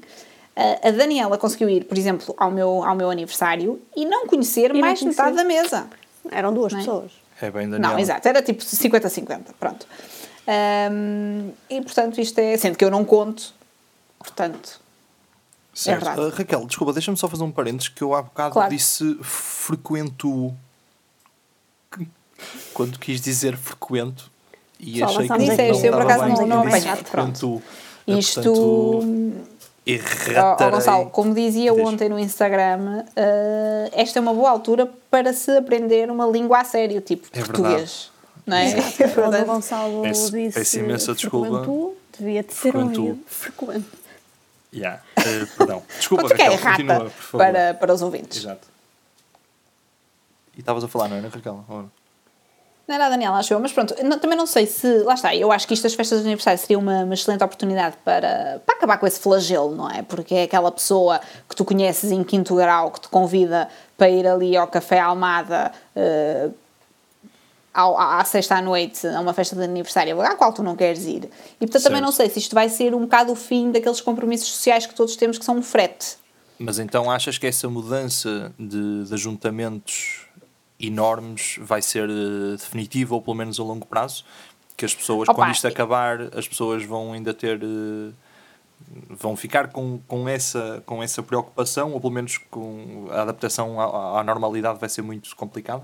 a 0.56 0.90
Daniela 0.90 1.36
conseguiu 1.36 1.68
ir, 1.68 1.84
por 1.84 1.98
exemplo, 1.98 2.34
ao 2.38 2.50
meu, 2.50 2.82
ao 2.82 2.94
meu 2.94 3.10
aniversário 3.10 3.80
e 3.94 4.06
não 4.06 4.26
conhecer 4.26 4.74
e 4.74 4.80
mais 4.80 5.00
não 5.02 5.08
metade 5.08 5.36
da 5.36 5.44
mesa. 5.44 5.86
Eram 6.30 6.52
duas 6.52 6.72
é? 6.72 6.76
pessoas. 6.78 7.12
É 7.40 7.50
bem, 7.50 7.68
Daniela. 7.68 7.94
Não, 7.94 8.00
exato, 8.00 8.26
era 8.26 8.40
tipo 8.40 8.62
50-50, 8.62 9.40
pronto. 9.60 9.86
Um, 10.48 11.52
e 11.68 11.80
portanto, 11.82 12.20
isto 12.20 12.38
é. 12.38 12.56
Sendo 12.56 12.78
que 12.78 12.84
eu 12.84 12.90
não 12.90 13.04
conto, 13.04 13.52
portanto. 14.18 14.80
É 15.74 15.78
certo. 15.78 16.08
É 16.08 16.18
uh, 16.18 16.30
Raquel, 16.30 16.66
desculpa, 16.66 16.92
deixa-me 16.92 17.16
só 17.16 17.28
fazer 17.28 17.42
um 17.42 17.50
parênteses 17.50 17.88
que 17.88 18.02
eu 18.02 18.14
há 18.14 18.22
bocado 18.22 18.54
claro. 18.54 18.70
disse 18.70 19.18
frequento. 19.22 20.54
Quando 22.72 22.98
quis 22.98 23.20
dizer 23.20 23.56
frequento 23.56 24.30
e 24.78 24.98
Só 24.98 25.06
achei 25.06 25.28
que. 25.28 25.38
Disseste, 25.38 25.86
eu 25.86 25.92
por 25.92 26.02
acaso 26.02 26.26
não, 26.28 26.46
não 26.46 26.60
apanhado, 26.60 27.04
pronto. 27.04 27.62
Isto. 28.06 28.42
Portanto, 28.42 29.02
e 29.02 29.42
oh, 29.42 29.55
oh, 29.86 30.70
Gonçalo, 30.70 31.10
como 31.10 31.32
dizia 31.32 31.72
Diz. 31.72 31.80
ontem 31.80 32.08
no 32.08 32.18
Instagram, 32.18 33.04
uh, 33.04 33.90
esta 33.92 34.18
é 34.18 34.22
uma 34.22 34.34
boa 34.34 34.50
altura 34.50 34.90
para 35.10 35.32
se 35.32 35.50
aprender 35.56 36.10
uma 36.10 36.26
língua 36.26 36.60
a 36.60 36.64
sério, 36.64 37.00
tipo 37.00 37.28
é 37.32 37.38
português. 37.38 38.10
Não 38.44 38.56
é? 38.56 38.74
Quando 39.14 39.42
o 39.42 39.44
Gonçalo 39.44 40.02
peço, 40.02 40.32
disse 40.32 40.58
peço 40.58 40.78
imensa 40.78 41.14
desculpa. 41.14 41.66
devia 42.18 42.42
de 42.42 42.52
ser 42.52 42.76
ouvido 42.76 43.18
frequente. 43.26 43.86
Yeah. 44.74 45.02
Uh, 45.18 45.46
perdão. 45.56 45.82
Desculpa, 45.96 46.28
Raquel, 46.28 46.52
é 46.52 46.54
rata 46.56 46.70
continua, 46.70 47.00
por 47.04 47.10
favor. 47.10 47.38
Para, 47.38 47.74
para 47.74 47.94
os 47.94 48.02
ouvintes. 48.02 48.38
Exato. 48.38 48.68
E 50.56 50.60
estavas 50.60 50.84
a 50.84 50.88
falar, 50.88 51.08
não 51.08 51.16
era, 51.16 51.28
Raquel? 51.28 51.64
Ou... 51.68 51.82
Não 51.82 51.90
era 52.88 53.06
a 53.06 53.08
Daniela, 53.08 53.38
acho 53.38 53.52
eu, 53.52 53.58
mas 53.58 53.72
pronto, 53.72 53.94
não, 54.04 54.18
também 54.18 54.38
não 54.38 54.46
sei 54.46 54.64
se. 54.64 55.02
Lá 55.02 55.14
está, 55.14 55.34
eu 55.34 55.50
acho 55.50 55.66
que 55.66 55.74
isto 55.74 55.82
das 55.82 55.94
festas 55.94 56.20
de 56.20 56.26
aniversário 56.26 56.58
seria 56.58 56.78
uma, 56.78 57.02
uma, 57.02 57.14
excelente 57.14 57.42
oportunidade 57.42 57.96
para, 58.04 58.62
para 58.64 58.76
acabar 58.76 58.98
com 58.98 59.06
esse 59.06 59.18
flagelo, 59.18 59.74
não 59.74 59.90
é? 59.90 60.02
Porque 60.02 60.34
é 60.34 60.42
aquela 60.44 60.70
pessoa 60.70 61.20
que 61.48 61.56
tu 61.56 61.64
conheces 61.64 62.12
em 62.12 62.22
quinto 62.22 62.54
grau 62.54 62.92
que 62.92 63.00
te 63.00 63.08
convida 63.08 63.68
para 63.96 64.08
ir 64.08 64.26
ali 64.26 64.56
ao 64.56 64.68
Café 64.68 65.00
Almada 65.00 65.72
uh, 65.96 66.54
ao, 67.74 67.98
à 67.98 68.24
sexta 68.24 68.56
à 68.56 68.62
noite 68.62 69.06
a 69.06 69.20
uma 69.20 69.34
festa 69.34 69.54
de 69.54 69.62
aniversário 69.62 70.20
à 70.20 70.34
qual 70.34 70.52
tu 70.52 70.62
não 70.62 70.76
queres 70.76 71.04
ir. 71.06 71.28
E 71.60 71.66
portanto 71.66 71.82
também 71.82 71.98
Certo. 71.98 72.04
não 72.04 72.12
sei 72.12 72.30
se 72.30 72.38
isto 72.38 72.54
vai 72.54 72.68
ser 72.68 72.94
um 72.94 73.00
bocado 73.00 73.32
o 73.32 73.36
fim 73.36 73.70
daqueles 73.70 74.00
compromissos 74.00 74.48
sociais 74.48 74.86
que 74.86 74.94
todos 74.94 75.16
temos 75.16 75.38
que 75.38 75.44
são 75.44 75.56
um 75.56 75.62
frete. 75.62 76.16
Mas 76.58 76.78
então 76.78 77.10
achas 77.10 77.36
que 77.36 77.46
essa 77.46 77.68
mudança 77.68 78.52
de, 78.58 79.04
de 79.04 79.12
ajuntamentos 79.12 80.25
enormes 80.80 81.58
vai 81.60 81.80
ser 81.82 82.08
eh, 82.08 82.56
definitiva 82.56 83.14
ou 83.14 83.22
pelo 83.22 83.36
menos 83.36 83.58
a 83.58 83.62
longo 83.62 83.86
prazo? 83.86 84.24
Que 84.76 84.84
as 84.84 84.94
pessoas, 84.94 85.28
Opa, 85.28 85.34
quando 85.42 85.52
isto 85.54 85.66
acabar, 85.66 86.20
as 86.36 86.46
pessoas 86.46 86.84
vão 86.84 87.12
ainda 87.12 87.32
ter. 87.32 87.60
eh, 87.62 88.12
vão 89.08 89.34
ficar 89.36 89.68
com, 89.68 89.98
com, 90.06 90.28
essa, 90.28 90.82
com 90.84 91.02
essa 91.02 91.22
preocupação 91.22 91.92
ou 91.92 92.00
pelo 92.00 92.12
menos 92.12 92.38
com 92.50 93.06
a 93.10 93.22
adaptação 93.22 93.80
à, 93.80 94.20
à 94.20 94.24
normalidade 94.24 94.78
vai 94.78 94.88
ser 94.88 95.02
muito 95.02 95.34
complicada? 95.34 95.82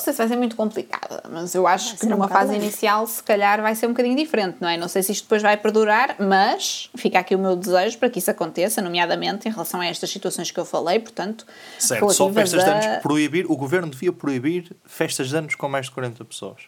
Não 0.00 0.04
sei 0.04 0.12
se 0.14 0.18
vai 0.18 0.28
ser 0.28 0.36
muito 0.36 0.56
complicada, 0.56 1.22
mas 1.30 1.54
eu 1.54 1.66
acho 1.66 1.88
Vai 1.90 1.96
que 1.98 2.06
um 2.06 2.08
numa 2.10 2.26
bocado 2.26 2.40
fase 2.40 2.52
lento. 2.54 2.62
inicial, 2.62 3.06
se 3.06 3.22
calhar, 3.22 3.60
vai 3.60 3.74
ser 3.74 3.84
um 3.86 3.90
bocadinho 3.90 4.16
diferente, 4.16 4.56
não 4.58 4.68
é? 4.68 4.78
Não 4.78 4.88
sei 4.88 5.02
se 5.02 5.12
isto 5.12 5.24
depois 5.24 5.42
vai 5.42 5.56
perdurar, 5.58 6.16
mas 6.18 6.88
fica 6.96 7.18
aqui 7.18 7.34
o 7.34 7.38
meu 7.38 7.54
desejo 7.54 7.98
para 7.98 8.08
que 8.08 8.18
isso 8.18 8.30
aconteça, 8.30 8.80
nomeadamente 8.80 9.46
em 9.46 9.50
relação 9.52 9.78
a 9.80 9.86
estas 9.86 10.08
situações 10.10 10.50
que 10.50 10.58
eu 10.58 10.64
falei, 10.64 10.98
portanto, 10.98 11.46
Certo, 11.78 12.10
só 12.14 12.32
festas 12.32 12.64
de 12.64 12.70
anos 12.70 12.86
proibir, 13.02 13.44
o 13.46 13.56
governo 13.56 13.90
devia 13.90 14.10
proibir 14.12 14.74
festas 14.86 15.28
de 15.28 15.36
anos 15.36 15.54
com 15.54 15.68
mais 15.68 15.86
de 15.86 15.92
40 15.92 16.24
pessoas. 16.24 16.62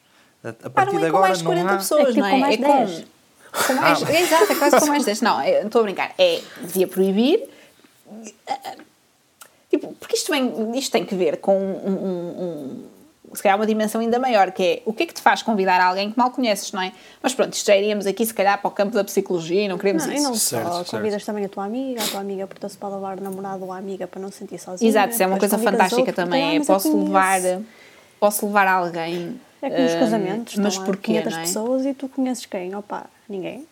A, 0.44 0.68
partir 0.68 0.92
de 0.96 1.00
com 1.00 1.06
agora 1.06 1.22
mais 1.28 1.38
de 1.38 1.44
não 1.44 1.50
40 1.52 1.72
há... 1.72 1.76
pessoas, 1.78 2.02
É 2.02 2.06
tipo 2.08 2.20
não 2.20 2.26
é? 2.26 2.30
com 2.32 2.38
mais 2.38 2.54
é 2.54 2.58
10. 2.58 3.04
com, 3.52 3.64
com 3.66 3.72
mais. 3.80 4.02
É, 4.02 4.20
exato, 4.20 4.52
é 4.52 4.54
quase 4.56 4.78
com 4.80 4.86
mais 4.86 5.04
10. 5.06 5.20
Não, 5.22 5.36
não 5.38 5.44
estou 5.66 5.80
a 5.80 5.84
brincar. 5.84 6.12
É, 6.18 6.40
devia 6.60 6.86
proibir. 6.86 7.48
Tipo, 9.70 9.94
porque 9.98 10.16
isto, 10.16 10.30
vem, 10.30 10.76
isto 10.78 10.92
tem 10.92 11.02
que 11.02 11.14
ver 11.14 11.38
com 11.38 11.56
um, 11.58 11.88
um- 11.88 12.42
um- 12.42 12.61
se 13.34 13.42
calhar 13.42 13.56
uma 13.58 13.66
dimensão 13.66 14.00
ainda 14.00 14.18
maior, 14.18 14.50
que 14.52 14.62
é 14.62 14.82
o 14.84 14.92
que 14.92 15.04
é 15.04 15.06
que 15.06 15.14
te 15.14 15.20
faz 15.20 15.42
convidar 15.42 15.80
alguém 15.80 16.10
que 16.10 16.18
mal 16.18 16.30
conheces, 16.30 16.70
não 16.72 16.82
é? 16.82 16.92
Mas 17.22 17.34
pronto, 17.34 17.52
isto 17.54 17.66
já 17.66 17.76
iríamos 17.76 18.06
aqui 18.06 18.24
se 18.26 18.34
calhar 18.34 18.58
para 18.60 18.68
o 18.68 18.70
campo 18.70 18.92
da 18.94 19.02
psicologia 19.04 19.62
e 19.62 19.68
não 19.68 19.78
queremos 19.78 20.04
Não, 20.06 20.12
e 20.12 20.16
isso. 20.16 20.22
não 20.24 20.34
Certo, 20.34 20.66
só, 20.68 20.74
certo. 20.76 20.90
convidas 20.90 21.24
também 21.24 21.44
a 21.44 21.48
tua 21.48 21.64
amiga, 21.64 22.02
a 22.02 22.06
tua 22.08 22.20
amiga 22.20 22.46
portanto 22.46 22.76
para 22.78 22.88
levar 22.94 23.18
o 23.18 23.22
namorado 23.22 23.64
ou 23.64 23.72
a 23.72 23.76
amiga 23.78 24.06
para 24.06 24.20
não 24.20 24.30
se 24.30 24.38
sentir 24.38 24.58
sozinha. 24.58 24.88
Exato, 24.88 25.12
isso 25.14 25.22
é 25.22 25.26
uma 25.26 25.38
coisa 25.38 25.58
fantástica 25.58 26.00
outro, 26.00 26.14
também. 26.14 26.42
É, 26.42 26.56
"Ah, 26.56 26.58
mas 26.58 26.68
eu 26.68 26.74
posso 26.74 26.90
conheço." 26.90 27.06
levar, 27.12 27.40
posso 28.20 28.46
levar 28.46 28.66
alguém. 28.68 29.40
É 29.60 29.70
como 29.70 29.82
nos 29.82 29.94
hum, 29.94 29.98
casamentos, 30.00 30.56
mas 30.56 30.72
estão 30.72 30.86
porquê, 30.86 31.12
500 31.20 31.32
não 31.32 31.38
é? 31.38 31.42
pessoas 31.42 31.86
e 31.86 31.94
tu 31.94 32.08
conheces 32.08 32.46
quem? 32.46 32.74
Opa, 32.74 33.06
ninguém. 33.28 33.66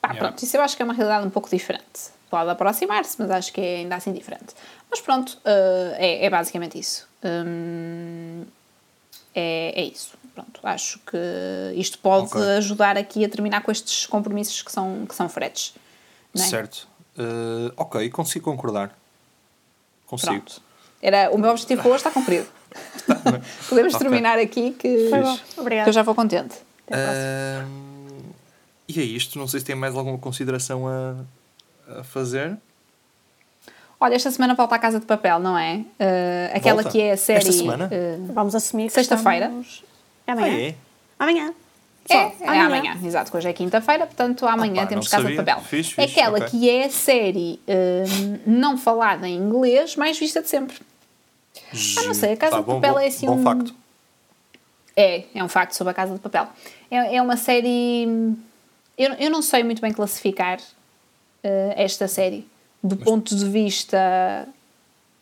Pá, 0.00 0.08
Yeah. 0.08 0.28
pronto, 0.28 0.42
isso 0.42 0.56
eu 0.56 0.62
acho 0.62 0.76
que 0.76 0.82
é 0.82 0.84
uma 0.84 0.94
realidade 0.94 1.26
um 1.26 1.30
pouco 1.30 1.48
diferente. 1.50 2.10
Pode 2.30 2.48
aproximar-se, 2.48 3.16
mas 3.18 3.30
acho 3.30 3.52
que 3.52 3.60
é 3.60 3.76
ainda 3.78 3.96
assim 3.96 4.12
diferente. 4.12 4.54
Mas 4.88 5.00
pronto, 5.00 5.36
eh, 5.44 5.96
é, 5.98 6.24
é 6.26 6.30
basicamente 6.30 6.78
isso. 6.78 7.08
Hum, 7.24 8.44
é, 9.34 9.80
é 9.80 9.84
isso. 9.84 10.18
Pronto, 10.34 10.60
acho 10.62 10.98
que 11.00 11.16
isto 11.76 11.98
pode 11.98 12.26
Ok. 12.28 12.40
ajudar 12.56 12.96
aqui 12.96 13.24
a 13.24 13.28
terminar 13.28 13.62
com 13.62 13.70
estes 13.70 14.06
compromissos 14.06 14.62
que 14.62 14.70
são, 14.72 15.04
que 15.06 15.14
são 15.14 15.28
fretes. 15.28 15.74
É? 16.34 16.38
Certo. 16.38 16.88
Uh, 17.18 17.72
ok, 17.76 18.08
consigo 18.10 18.44
concordar. 18.44 18.96
Consigo. 20.06 20.32
Pronto. 20.32 20.62
Era, 21.02 21.30
o 21.30 21.38
meu 21.38 21.50
objetivo 21.50 21.86
hoje 21.88 21.96
está 21.96 22.10
cumprido. 22.10 22.46
Podemos 23.68 23.94
Ok. 23.94 24.06
terminar 24.06 24.38
aqui 24.38 24.70
que, 24.72 25.08
Foi 25.10 25.20
bom, 25.20 25.38
que 25.84 25.88
eu 25.88 25.92
já 25.92 26.02
vou 26.02 26.14
contente. 26.14 26.56
Ahm, 26.90 28.20
e 28.88 29.00
é 29.00 29.02
isto. 29.02 29.38
Não 29.38 29.48
sei 29.48 29.60
se 29.60 29.66
tem 29.66 29.74
mais 29.74 29.94
alguma 29.94 30.18
consideração 30.18 30.86
a, 30.86 31.16
a 32.00 32.04
fazer. 32.04 32.56
Olha, 34.02 34.14
esta 34.14 34.30
semana 34.30 34.54
volta 34.54 34.74
à 34.74 34.78
Casa 34.78 34.98
de 34.98 35.04
Papel, 35.04 35.38
não 35.38 35.58
é? 35.58 35.82
Eh, 35.98 36.50
aquela 36.54 36.76
Volta? 36.82 36.90
que 36.90 37.02
é 37.02 37.12
a 37.12 37.16
série. 37.18 37.38
Esta 37.40 37.52
semana? 37.52 37.88
eh, 37.92 38.16
Vamos 38.32 38.54
assumir 38.54 38.86
que 38.86 38.92
Sexta-feira? 38.94 39.46
estamos- 39.46 39.84
É 40.26 40.32
amanhã? 40.32 40.54
Ah, 40.56 40.60
é? 40.60 40.74
Amanhã. 41.18 41.54
É, 42.08 42.14
Só, 42.30 42.44
é 42.52 42.58
amanhã. 42.60 42.98
exato, 43.04 43.30
que 43.30 43.36
hoje 43.36 43.48
é 43.48 43.52
quinta-feira, 43.52 44.06
portanto 44.06 44.46
amanhã 44.46 44.80
Opa, 44.82 44.86
temos 44.86 45.06
Casa 45.06 45.22
sabia. 45.22 45.36
de 45.38 45.44
Papel. 45.44 45.62
Fixe, 45.64 45.94
é 46.00 46.06
fixe, 46.08 46.18
aquela 46.18 46.38
ok. 46.38 46.48
que 46.48 46.68
é 46.70 46.84
a 46.86 46.90
série 46.90 47.60
hum, 47.68 48.38
não 48.46 48.78
falada 48.78 49.28
em 49.28 49.36
inglês 49.36 49.94
mais 49.96 50.18
vista 50.18 50.40
de 50.42 50.48
sempre. 50.48 50.76
Ah, 51.98 52.02
não 52.04 52.14
sei, 52.14 52.32
a 52.32 52.36
Casa 52.38 52.52
Tá, 52.52 52.60
de 52.60 52.64
bom, 52.66 52.74
Papel 52.80 52.94
bom- 52.94 53.00
é 53.00 53.06
assim 53.06 53.26
bom 53.26 53.34
um- 53.36 53.42
facto. 53.42 53.74
É, 54.96 55.24
é 55.34 55.44
um 55.44 55.48
facto 55.48 55.72
sobre 55.74 55.90
a 55.90 55.94
Casa 55.94 56.14
de 56.14 56.20
Papel. 56.20 56.48
É, 56.90 57.16
é 57.16 57.22
uma 57.22 57.36
série. 57.36 58.04
Eu, 58.98 59.12
eu 59.14 59.30
não 59.30 59.42
sei 59.42 59.62
muito 59.62 59.80
bem 59.82 59.92
classificar 59.92 60.58
esta 61.76 62.08
série 62.08 62.46
do 62.82 62.96
ponto 62.96 63.34
de 63.34 63.48
vista 63.48 64.46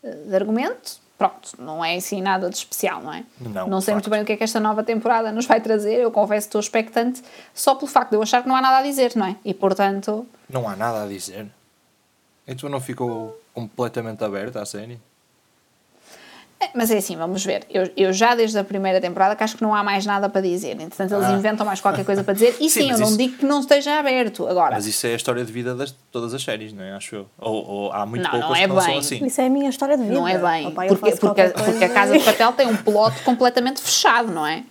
eh, 0.03 0.11
de 0.27 0.35
argumento. 0.35 0.99
Pronto, 1.16 1.51
não 1.59 1.85
é 1.85 1.97
assim 1.97 2.23
nada 2.23 2.49
de 2.49 2.57
especial, 2.57 3.03
não 3.03 3.12
é? 3.12 3.25
Não, 3.40 3.81
sei 3.81 3.92
muito 3.92 4.09
bem 4.09 4.23
o 4.23 4.25
que 4.25 4.33
é 4.33 4.37
que 4.37 4.44
esta 4.44 4.61
nova 4.61 4.85
temporada 4.85 5.33
nos 5.33 5.47
vai 5.47 5.61
trazer. 5.61 5.94
Eu 5.94 6.12
confesso 6.12 6.47
que 6.47 6.51
estou 6.51 6.61
expectante 6.61 7.23
só 7.53 7.75
pelo 7.75 7.88
facto 7.88 8.11
de 8.11 8.16
eu 8.16 8.23
achar 8.23 8.40
que 8.40 8.49
não 8.49 8.55
há 8.55 8.61
nada 8.61 8.79
a 8.79 8.83
dizer, 8.83 9.16
não 9.16 9.27
é? 9.27 9.37
E 9.44 9.53
portanto. 9.53 10.25
Não 10.49 10.68
há 10.68 10.77
nada 10.77 11.03
a 11.03 11.09
dizer. 11.09 11.49
Então 12.47 12.71
não 12.71 12.81
ficou 12.81 13.37
completamente 13.53 14.23
aberta 14.23 14.62
a 14.62 14.66
série? 14.66 15.01
É, 16.61 16.71
Mas 16.75 16.90
é 16.90 16.97
assim, 16.99 17.14
vamos 17.16 17.44
ver. 17.44 17.64
Eu, 17.71 17.88
eu 17.97 18.12
já 18.12 18.35
desde 18.35 18.59
a 18.59 18.64
primeira 18.64 19.01
temporada 19.01 19.37
que 19.37 19.44
acho 19.44 19.57
que 19.57 19.62
não 19.62 19.73
há 19.75 19.85
mais 19.85 20.05
nada 20.05 20.29
para 20.29 20.40
dizer. 20.40 20.73
Entretanto, 20.73 21.14
eles 21.14 21.27
Ah. 21.27 21.33
inventam 21.33 21.64
mais 21.64 21.81
qualquer 21.81 22.05
coisa 22.05 22.25
para 22.25 22.35
dizer. 22.35 22.57
E 22.59 22.66
Sim, 22.71 22.81
sim, 22.83 22.90
eu 22.90 22.99
não 22.99 23.09
isso- 23.09 23.16
digo 23.16 23.38
que 23.38 23.47
não 23.47 23.61
esteja 23.61 23.97
aberto. 23.99 24.47
Agora, 24.49 24.75
Mas 24.75 24.85
isso 24.87 25.07
é 25.07 25.12
a 25.12 25.16
história 25.16 25.44
de 25.44 25.53
vida 25.53 25.73
de 25.77 25.92
todas 26.11 26.35
as 26.35 26.42
séries, 26.42 26.73
não 26.73 26.83
é? 26.83 26.92
Acho 26.94 27.14
eu. 27.14 27.27
Ou, 27.38 27.64
ou 27.64 27.92
há 27.92 28.05
muito 28.05 28.25
Não, 28.25 28.31
poucas 28.33 28.49
não 28.49 28.57
é 28.57 28.61
que 28.62 28.66
não 28.66 28.81
são 28.81 28.90
bem. 28.90 28.99
assim. 28.99 29.25
Isso 29.25 29.40
é 29.40 29.47
a 29.47 29.51
minha 29.51 29.71
história 29.71 29.97
de 29.97 30.03
vida. 30.03 30.14
não 30.14 30.27
é 30.27 30.37
bem. 30.37 30.73
Porque, 30.75 30.97
porque, 30.97 31.16
qualquer 31.18 31.53
porque 31.53 31.85
a 31.85 31.88
Casa 31.90 32.18
de 32.18 32.25
Papel 32.27 32.53
tem 32.55 32.66
um 32.66 32.77
plot 32.77 33.23
completamente 33.23 33.81
fechado, 33.81 34.33
não 34.33 34.44
é? 34.44 34.64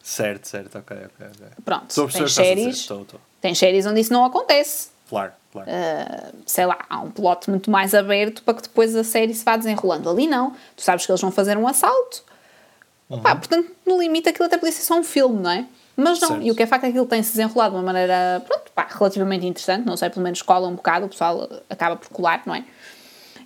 Certo, 0.00 0.46
certo, 0.46 0.78
ok, 0.78 0.96
ok. 0.96 1.26
ok. 1.26 1.46
Pronto, 1.64 1.86
Estou 1.90 2.06
a 2.06 2.08
tem 2.08 2.22
a 2.22 2.28
séries, 2.28 2.76
Estou, 2.76 3.02
estou. 3.02 3.20
tem 3.40 3.54
séries 3.54 3.84
onde 3.84 4.00
isso 4.00 4.12
não 4.12 4.24
acontece. 4.24 4.91
Claro, 5.12 5.32
claro. 5.52 5.68
Uh, 5.70 6.32
sei 6.46 6.64
lá, 6.64 6.78
há 6.88 6.98
um 7.00 7.10
plot 7.10 7.50
muito 7.50 7.70
mais 7.70 7.92
aberto 7.94 8.42
para 8.42 8.54
que 8.54 8.62
depois 8.62 8.96
a 8.96 9.04
série 9.04 9.34
se 9.34 9.44
vá 9.44 9.56
desenrolando. 9.58 10.08
Ali 10.08 10.26
não. 10.26 10.52
Tu 10.74 10.82
sabes 10.82 11.04
que 11.04 11.12
eles 11.12 11.20
vão 11.20 11.30
fazer 11.30 11.58
um 11.58 11.68
assalto. 11.68 12.24
Uhum. 13.10 13.20
Pá, 13.20 13.36
portanto, 13.36 13.70
no 13.84 14.00
limite 14.00 14.30
aquilo 14.30 14.46
até 14.46 14.56
podia 14.56 14.72
ser 14.72 14.80
só 14.84 14.98
um 14.98 15.04
filme, 15.04 15.38
não 15.42 15.50
é? 15.50 15.66
Mas 15.94 16.18
não, 16.18 16.28
Certo. 16.28 16.42
e 16.42 16.50
o 16.50 16.54
que 16.54 16.62
é 16.62 16.66
facto 16.66 16.84
é 16.84 16.86
que 16.86 16.92
aquilo 16.92 17.04
tem-se 17.04 17.32
desenrolado 17.32 17.72
de 17.74 17.76
uma 17.76 17.82
maneira, 17.84 18.42
pronto, 18.48 18.72
pá, 18.74 18.88
relativamente 18.90 19.44
interessante, 19.46 19.84
não 19.84 19.98
sei, 19.98 20.08
pelo 20.08 20.22
menos 20.22 20.40
cola 20.40 20.66
um 20.66 20.74
bocado, 20.76 21.04
o 21.04 21.08
pessoal 21.10 21.46
acaba 21.68 21.96
por 21.96 22.08
colar, 22.08 22.42
não 22.46 22.54
é? 22.54 22.64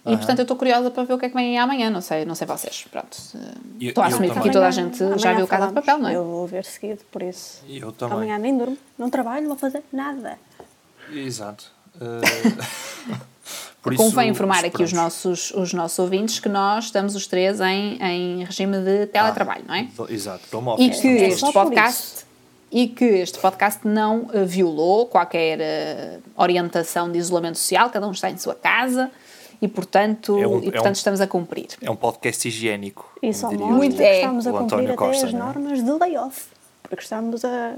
E 0.07 0.16
portanto 0.16 0.38
eu 0.38 0.42
estou 0.42 0.57
curiosa 0.57 0.88
para 0.88 1.02
ver 1.02 1.14
o 1.14 1.18
que 1.18 1.26
é 1.26 1.29
que 1.29 1.35
vem 1.35 1.48
aí 1.48 1.57
amanhã, 1.57 1.90
não 1.90 2.00
sei, 2.00 2.24
não 2.24 2.37
sei 2.37 2.46
vocês, 2.46 2.87
pronto. 2.88 3.18
Estou 3.81 4.05
a 4.05 4.07
eu 4.07 4.12
assumir 4.12 4.31
que 4.31 4.38
aqui 4.38 4.50
toda 4.52 4.66
a 4.66 4.68
Amanhã- 4.68 4.70
gente 4.92 4.98
já 4.98 5.05
amanhã 5.31 5.35
viu 5.38 5.48
Casa 5.48 5.66
de 5.66 5.72
falamos. 5.72 5.74
Papel, 5.74 5.98
não 5.98 6.09
é? 6.09 6.14
Eu 6.14 6.24
vou 6.24 6.46
ver 6.46 6.64
seguido, 6.64 7.02
por 7.11 7.20
isso. 7.24 7.64
E 7.66 7.81
eu 7.81 7.90
também. 7.90 8.14
Amanhã 8.18 8.38
nem 8.38 8.57
durmo, 8.57 8.79
não 8.96 9.11
trabalho, 9.11 9.40
não 9.42 9.48
vou 9.48 9.59
fazer 9.59 9.83
nada. 9.92 10.38
Exato. 11.12 11.64
Uh, 11.97 13.16
por 13.83 13.92
isso, 13.95 14.03
Convém 14.03 14.31
informar 14.31 14.64
aqui 14.64 14.83
os 14.83 14.92
nossos, 14.92 15.51
os 15.53 15.73
nossos 15.73 15.99
ouvintes 15.99 16.38
que 16.40 16.49
nós 16.49 16.87
estamos 16.87 17.14
os 17.14 17.27
três 17.27 17.61
em, 17.61 17.99
em 18.03 18.45
regime 18.45 18.79
de 18.79 19.07
teletrabalho, 19.07 19.64
não 19.66 19.75
é? 19.75 19.85
Do- 19.97 20.12
Exato, 20.12 20.57
home 20.57 20.75
E 20.85 20.90
que 20.90 20.95
estamos 20.97 21.23
é 21.23 21.29
este 21.29 21.53
podcast 21.53 22.27
e 22.71 22.88
que 22.88 23.05
este 23.05 23.38
podcast 23.38 23.87
não 23.87 24.29
eh, 24.33 24.45
violou 24.45 25.07
qualquer 25.07 25.61
eh, 25.61 26.19
orientação 26.37 27.11
de 27.11 27.16
isolamento 27.19 27.57
social, 27.59 27.88
cada 27.90 28.07
um 28.07 28.11
está 28.11 28.29
em 28.29 28.37
sua 28.37 28.55
casa 28.57 29.11
e 29.62 29.69
portanto, 29.69 30.37
É 30.38 30.47
um- 30.47 30.57
e, 30.62 30.69
é 30.69 30.71
portanto 30.73 30.88
um- 30.88 30.92
estamos 30.92 31.21
a 31.21 31.27
cumprir. 31.27 31.69
É 31.81 31.90
um 31.90 31.97
podcast 31.97 32.47
higiênico. 32.47 33.11
E 33.23 33.33
só 33.33 33.51
Muito 33.53 33.97
que 33.97 34.03
é. 34.03 34.16
estamos 34.16 34.47
a 34.47 34.51
cumprir 34.51 34.64
António 34.64 34.87
até 34.88 34.97
Costa, 34.97 35.27
as 35.29 35.33
é? 35.33 35.37
normas 35.38 35.83
de 35.83 35.90
layoff. 35.92 36.47
Porque 36.83 37.03
estamos 37.03 37.45
a, 37.45 37.75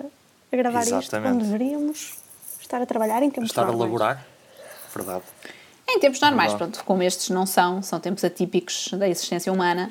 a 0.52 0.56
gravar 0.56 0.80
isto 0.82 0.94
Exatamente. 0.96 1.30
quando 1.34 1.42
deveríamos 1.44 2.14
estar 2.68 2.82
a 2.82 2.86
trabalhar 2.86 3.22
em 3.22 3.30
tempos 3.30 3.50
Estar 3.50 3.62
a 3.62 3.66
normais. 3.66 3.90
laborar. 3.90 4.26
Verdade. 4.94 5.22
Em 5.88 5.98
tempos 5.98 6.20
normais, 6.20 6.52
Verdade. 6.52 6.72
pronto, 6.72 6.84
como 6.84 7.02
estes 7.02 7.30
não 7.30 7.46
são, 7.46 7.82
são 7.82 7.98
tempos 7.98 8.22
atípicos 8.24 8.90
da 8.92 9.08
existência 9.08 9.50
humana, 9.50 9.90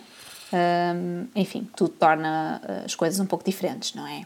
hum, 0.53 1.25
enfim, 1.35 1.67
tudo 1.75 1.89
torna 1.89 2.61
eh, 2.67 2.83
as 2.85 2.93
coisas 2.93 3.19
um 3.19 3.25
pouco 3.25 3.43
diferentes, 3.43 3.95
não 3.95 4.05
é? 4.05 4.25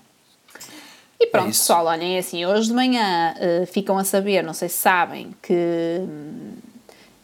E 1.18 1.28
pronto, 1.28 1.50
isso. 1.50 1.62
pessoal, 1.62 1.86
olhem, 1.86 2.16
é 2.18 2.20
assim, 2.20 2.46
hoje 2.46 2.68
de 2.68 2.74
manhã 2.74 3.34
eh, 3.40 3.66
ficam 3.66 3.98
a 3.98 4.04
saber, 4.04 4.44
não 4.44 4.54
sei 4.54 4.68
se 4.68 4.78
sabem, 4.80 5.34
que 5.42 5.54
hum, 6.02 6.54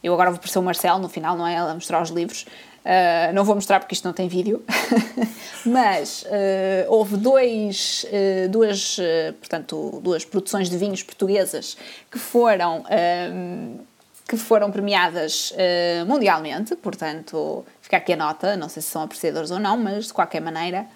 eu 0.02 0.14
agora 0.14 0.30
vou 0.30 0.36
aparecer 0.38 0.58
o 0.58 0.62
Marcelo 0.62 0.98
no 0.98 1.08
final, 1.10 1.36
não 1.36 1.46
é? 1.46 1.54
Ela 1.54 1.72
a 1.72 1.74
mostrar 1.74 2.00
os 2.00 2.08
livros. 2.10 2.46
Uh, 2.88 3.34
não 3.34 3.44
vou 3.44 3.54
mostrar 3.54 3.80
porque 3.80 3.92
isto 3.92 4.06
não 4.06 4.14
tem 4.14 4.28
vídeo, 4.28 4.64
mas 5.66 6.22
uh, 6.22 6.88
houve 6.88 7.18
dois, 7.18 8.06
uh, 8.06 8.48
duas, 8.48 8.96
portanto, 9.38 10.00
duas 10.02 10.24
produções 10.24 10.70
de 10.70 10.78
vinhos 10.78 11.02
portuguesas 11.02 11.76
que 12.10 12.18
foram, 12.18 12.84
que 14.26 14.38
foram 14.38 14.70
premiadas 14.70 15.52
mundialmente, 16.06 16.74
portanto, 16.76 17.62
fica 17.82 17.98
aqui 17.98 18.14
a 18.14 18.16
nota, 18.16 18.56
não 18.56 18.70
sei 18.70 18.82
se 18.82 18.88
são 18.88 19.02
apreciadores 19.02 19.50
ou 19.50 19.58
não, 19.58 19.76
mas 19.76 20.06
de 20.06 20.14
qualquer 20.14 20.40
maneira 20.40 20.86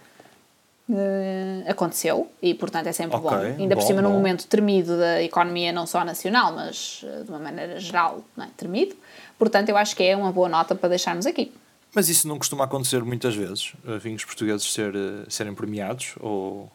aconteceu 1.69 2.31
e, 2.41 2.55
portanto, 2.55 2.87
é 2.87 2.93
sempre 2.93 3.17
Ok, 3.17 3.31
bom. 3.31 3.37
Ainda 3.37 3.77
por 3.77 3.83
bom, 3.83 3.87
cima, 3.87 4.01
num 4.01 4.11
bom. 4.11 4.17
momento 4.17 4.47
tremido 4.47 4.97
da 4.97 5.23
economia, 5.23 5.73
não 5.73 5.87
só 5.87 6.05
nacional, 6.05 6.55
mas 6.55 7.05
de 7.25 7.31
uma 7.31 7.39
maneira 7.39 7.79
geral, 7.79 8.23
não 8.35 8.45
é? 8.47 8.49
tremido. 8.57 8.95
Portanto, 9.39 9.69
eu 9.69 9.77
acho 9.77 9.95
que 9.95 10.03
é 10.03 10.17
uma 10.17 10.33
boa 10.33 10.49
nota 10.49 10.75
para 10.75 10.89
deixarmos 10.89 11.27
aqui. 11.27 11.53
Mas 11.95 12.09
isso 12.09 12.27
não 12.27 12.39
costuma 12.39 12.65
acontecer 12.65 13.03
muitas 13.05 13.35
vezes, 13.35 13.75
uh, 13.85 13.99
vinhos 13.99 14.25
portugueses 14.25 14.73
ser, 14.73 14.95
uh, 14.95 15.31
serem 15.31 15.55
premiados, 15.55 16.15
ou, 16.21 16.71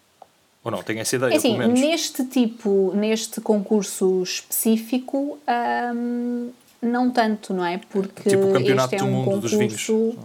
ou 0.63 0.71
não? 0.71 0.83
Tenho 0.83 0.99
essa 0.99 1.15
ideia, 1.15 1.33
É 1.33 1.37
assim, 1.37 1.57
neste 1.57 2.23
tipo, 2.25 2.91
neste 2.93 3.41
concurso 3.41 4.21
específico, 4.21 5.39
hum, 5.95 6.51
não 6.81 7.09
tanto, 7.09 7.51
não 7.53 7.65
é? 7.65 7.79
Porque 7.89 8.29
Tipo 8.29 8.49
o 8.49 8.53
campeonato 8.53 8.93
este 8.93 8.95
é 8.95 8.99
do 8.99 9.05
um 9.05 9.23
mundo 9.23 9.41
dos 9.41 9.51
concurso... 9.51 9.93
vinhos. 10.11 10.17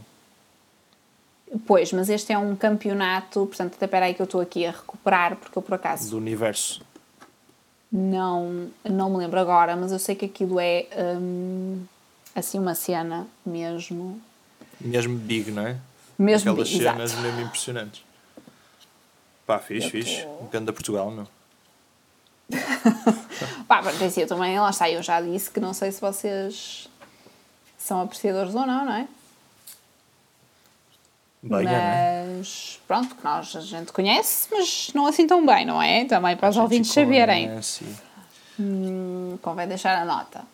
Pois, 1.66 1.92
mas 1.92 2.08
este 2.08 2.32
é 2.32 2.38
um 2.38 2.54
campeonato, 2.56 3.46
portanto, 3.46 3.74
até 3.74 3.84
espera 3.84 4.06
aí 4.06 4.14
que 4.14 4.22
eu 4.22 4.24
estou 4.24 4.40
aqui 4.40 4.64
a 4.66 4.70
recuperar, 4.70 5.36
porque 5.36 5.56
eu 5.56 5.62
por 5.62 5.74
acaso 5.74 6.08
Do 6.10 6.16
universo. 6.16 6.82
não, 7.90 8.68
não 8.84 9.10
me 9.10 9.18
lembro 9.18 9.38
agora, 9.38 9.74
mas 9.76 9.92
eu 9.92 9.98
sei 9.98 10.14
que 10.14 10.24
aquilo 10.26 10.58
é 10.60 10.86
hum, 11.18 11.82
assim 12.34 12.58
uma 12.58 12.74
cena 12.74 13.26
mesmo. 13.44 14.20
Mesmo 14.84 15.16
big, 15.18 15.50
não 15.50 15.66
é? 15.66 15.76
Mesmo 16.18 16.50
Aquelas 16.50 16.68
big, 16.70 16.82
cenas 16.82 17.10
exato. 17.12 17.22
mesmo 17.22 17.40
impressionantes. 17.42 18.02
Pá, 19.46 19.58
fixe, 19.58 19.86
Eu 19.86 19.90
fixe. 19.90 20.22
tô- 20.22 20.28
Um 20.44 20.46
a 20.70 20.72
Portugal, 20.72 21.10
não? 21.10 21.26
Pá, 23.66 23.80
mas 23.82 24.00
assim, 24.02 24.20
eu 24.22 24.26
também, 24.26 24.58
lá 24.58 24.70
está, 24.70 24.90
eu 24.90 25.02
já 25.02 25.20
disse 25.20 25.50
que 25.50 25.58
não 25.60 25.72
sei 25.72 25.90
se 25.90 26.00
vocês 26.00 26.88
são 27.78 28.00
apreciadores 28.02 28.54
ou 28.54 28.66
não, 28.66 28.84
não 28.84 28.92
é? 28.92 29.08
Bem, 31.42 31.64
não 31.64 31.72
é? 31.72 32.24
mas 32.38 32.80
pronto, 32.86 33.14
que 33.16 33.24
nós 33.24 33.56
a 33.56 33.60
gente 33.60 33.92
conhece, 33.92 34.46
mas 34.50 34.90
não 34.94 35.06
assim 35.06 35.26
tão 35.26 35.44
bem, 35.44 35.64
não 35.66 35.82
é? 35.82 36.04
Também 36.04 36.36
para 36.36 36.50
os 36.50 36.56
ouvintes 36.56 36.92
saberem. 36.92 37.50
Hum, 38.60 39.38
convém 39.42 39.66
deixar 39.66 39.96
a 40.00 40.04
nota. 40.04 40.44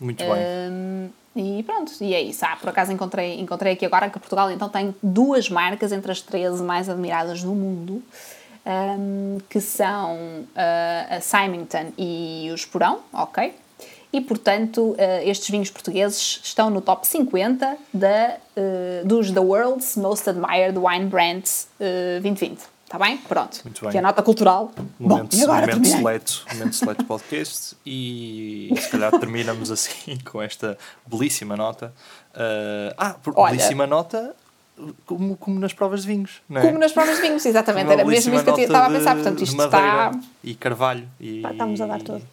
Muito 0.00 0.24
bem. 0.24 0.34
Hum, 0.72 1.08
e 1.36 1.62
pronto, 1.62 1.92
e 2.00 2.14
é 2.14 2.22
isso. 2.22 2.44
Ah, 2.44 2.56
por 2.56 2.70
acaso 2.70 2.90
encontrei, 2.90 3.38
encontrei 3.38 3.74
aqui 3.74 3.84
agora 3.84 4.08
que 4.08 4.18
Portugal 4.18 4.50
então 4.50 4.68
tem 4.68 4.94
duas 5.02 5.48
marcas 5.50 5.92
entre 5.92 6.10
as 6.10 6.20
13 6.20 6.62
mais 6.62 6.88
admiradas 6.88 7.42
do 7.42 7.52
mundo, 7.54 8.02
hum, 8.66 9.38
que 9.48 9.60
são 9.60 10.44
ah, 10.56 11.16
a 11.16 11.20
Symington 11.20 11.92
e 11.98 12.48
o 12.50 12.54
Esporão, 12.54 13.00
ok? 13.12 13.54
E 14.12 14.20
portanto, 14.20 14.96
ah, 14.98 15.22
estes 15.22 15.48
vinhos 15.50 15.70
portugueses 15.70 16.40
estão 16.42 16.70
no 16.70 16.80
top 16.80 17.06
50 17.06 17.76
da, 17.92 18.36
ah, 18.56 19.04
dos 19.04 19.30
The 19.30 19.40
World's 19.40 19.96
Most 19.96 20.28
Admired 20.28 20.78
Wine 20.78 21.06
Brands 21.06 21.68
ah, 21.80 22.20
2020. 22.20 22.79
Está 22.90 22.98
bem? 22.98 23.18
Pronto. 23.18 23.60
Muito 23.62 23.82
bem. 23.82 23.90
Que 23.92 23.98
é 23.98 24.00
a 24.00 24.02
nota 24.02 24.20
cultural. 24.20 24.72
Momento, 24.98 25.36
Bom, 25.36 25.44
agora 25.44 25.60
momento 25.60 25.86
seleto, 25.86 26.44
momento 26.52 26.74
seleto 26.74 27.04
podcast 27.04 27.76
e 27.86 28.74
se 28.76 28.88
calhar 28.88 29.16
terminamos 29.16 29.70
assim 29.70 30.18
com 30.28 30.42
esta 30.42 30.76
belíssima 31.06 31.56
nota. 31.56 31.94
Uh, 32.34 32.92
ah, 32.98 33.14
por 33.22 33.32
Olha. 33.36 33.52
belíssima 33.52 33.86
nota 33.86 34.34
como, 35.06 35.36
como 35.36 35.60
nas 35.60 35.72
provas 35.72 36.02
de 36.02 36.08
vinhos, 36.08 36.42
não 36.48 36.60
é? 36.60 36.66
Como 36.66 36.80
nas 36.80 36.90
provas 36.90 37.14
de 37.14 37.22
vinhos, 37.22 37.46
exatamente. 37.46 37.86
Uma 37.86 37.92
Era 37.92 38.04
mesmo 38.04 38.34
isso 38.34 38.44
que 38.44 38.50
eu 38.50 38.58
estava 38.58 38.86
a 38.86 38.90
pensar. 38.90 39.14
Portanto, 39.14 39.44
isto 39.44 39.62
está. 39.62 40.10
E 40.42 40.54
Carvalho. 40.56 41.08
E, 41.20 41.42
Pá, 41.42 41.52
estamos 41.52 41.80
a 41.80 41.86
dar 41.86 42.02
tudo. 42.02 42.26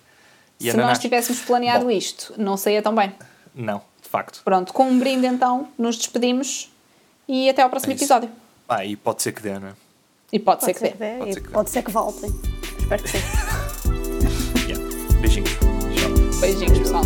Se 0.59 0.71
ananás. 0.71 0.89
nós 0.89 0.97
tivéssemos 0.97 1.39
planeado 1.41 1.85
Bom. 1.85 1.91
isto, 1.91 2.33
não 2.35 2.57
saía 2.57 2.81
tão 2.81 2.95
bem. 2.95 3.13
Não, 3.53 3.79
de 4.01 4.09
facto. 4.09 4.41
Pronto, 4.43 4.73
com 4.73 4.89
um 4.89 4.97
brinde 4.97 5.27
então, 5.27 5.67
nos 5.77 5.97
despedimos 5.97 6.71
e 7.27 7.47
até 7.47 7.61
ao 7.61 7.69
próximo 7.69 7.93
É 7.93 7.95
episódio. 7.95 8.31
Ah, 8.67 8.83
e 8.83 8.95
pode 8.95 9.21
ser 9.21 9.33
que 9.33 9.41
dê, 9.43 9.59
não 9.59 9.67
é? 9.67 9.86
E 10.31 10.39
pode, 10.39 10.65
ser 10.65 10.73
que 10.73 10.79
ser 10.79 10.91
que 10.91 10.97
dê 10.97 11.17
Pode 11.17 11.29
e 11.29 11.33
ser 11.33 11.41
que 11.41 11.47
dê. 11.47 11.53
pode 11.53 11.69
ser 11.69 11.83
que 11.83 11.91
voltem. 11.91 12.29
Espero 12.79 13.03
que 13.03 13.09
sim. 13.09 13.17
Yeah. 14.67 14.83
Beijinhos. 15.21 15.51
Tchau. 15.51 16.39
Beijinhos, 16.41 16.79
pessoal. 16.79 17.03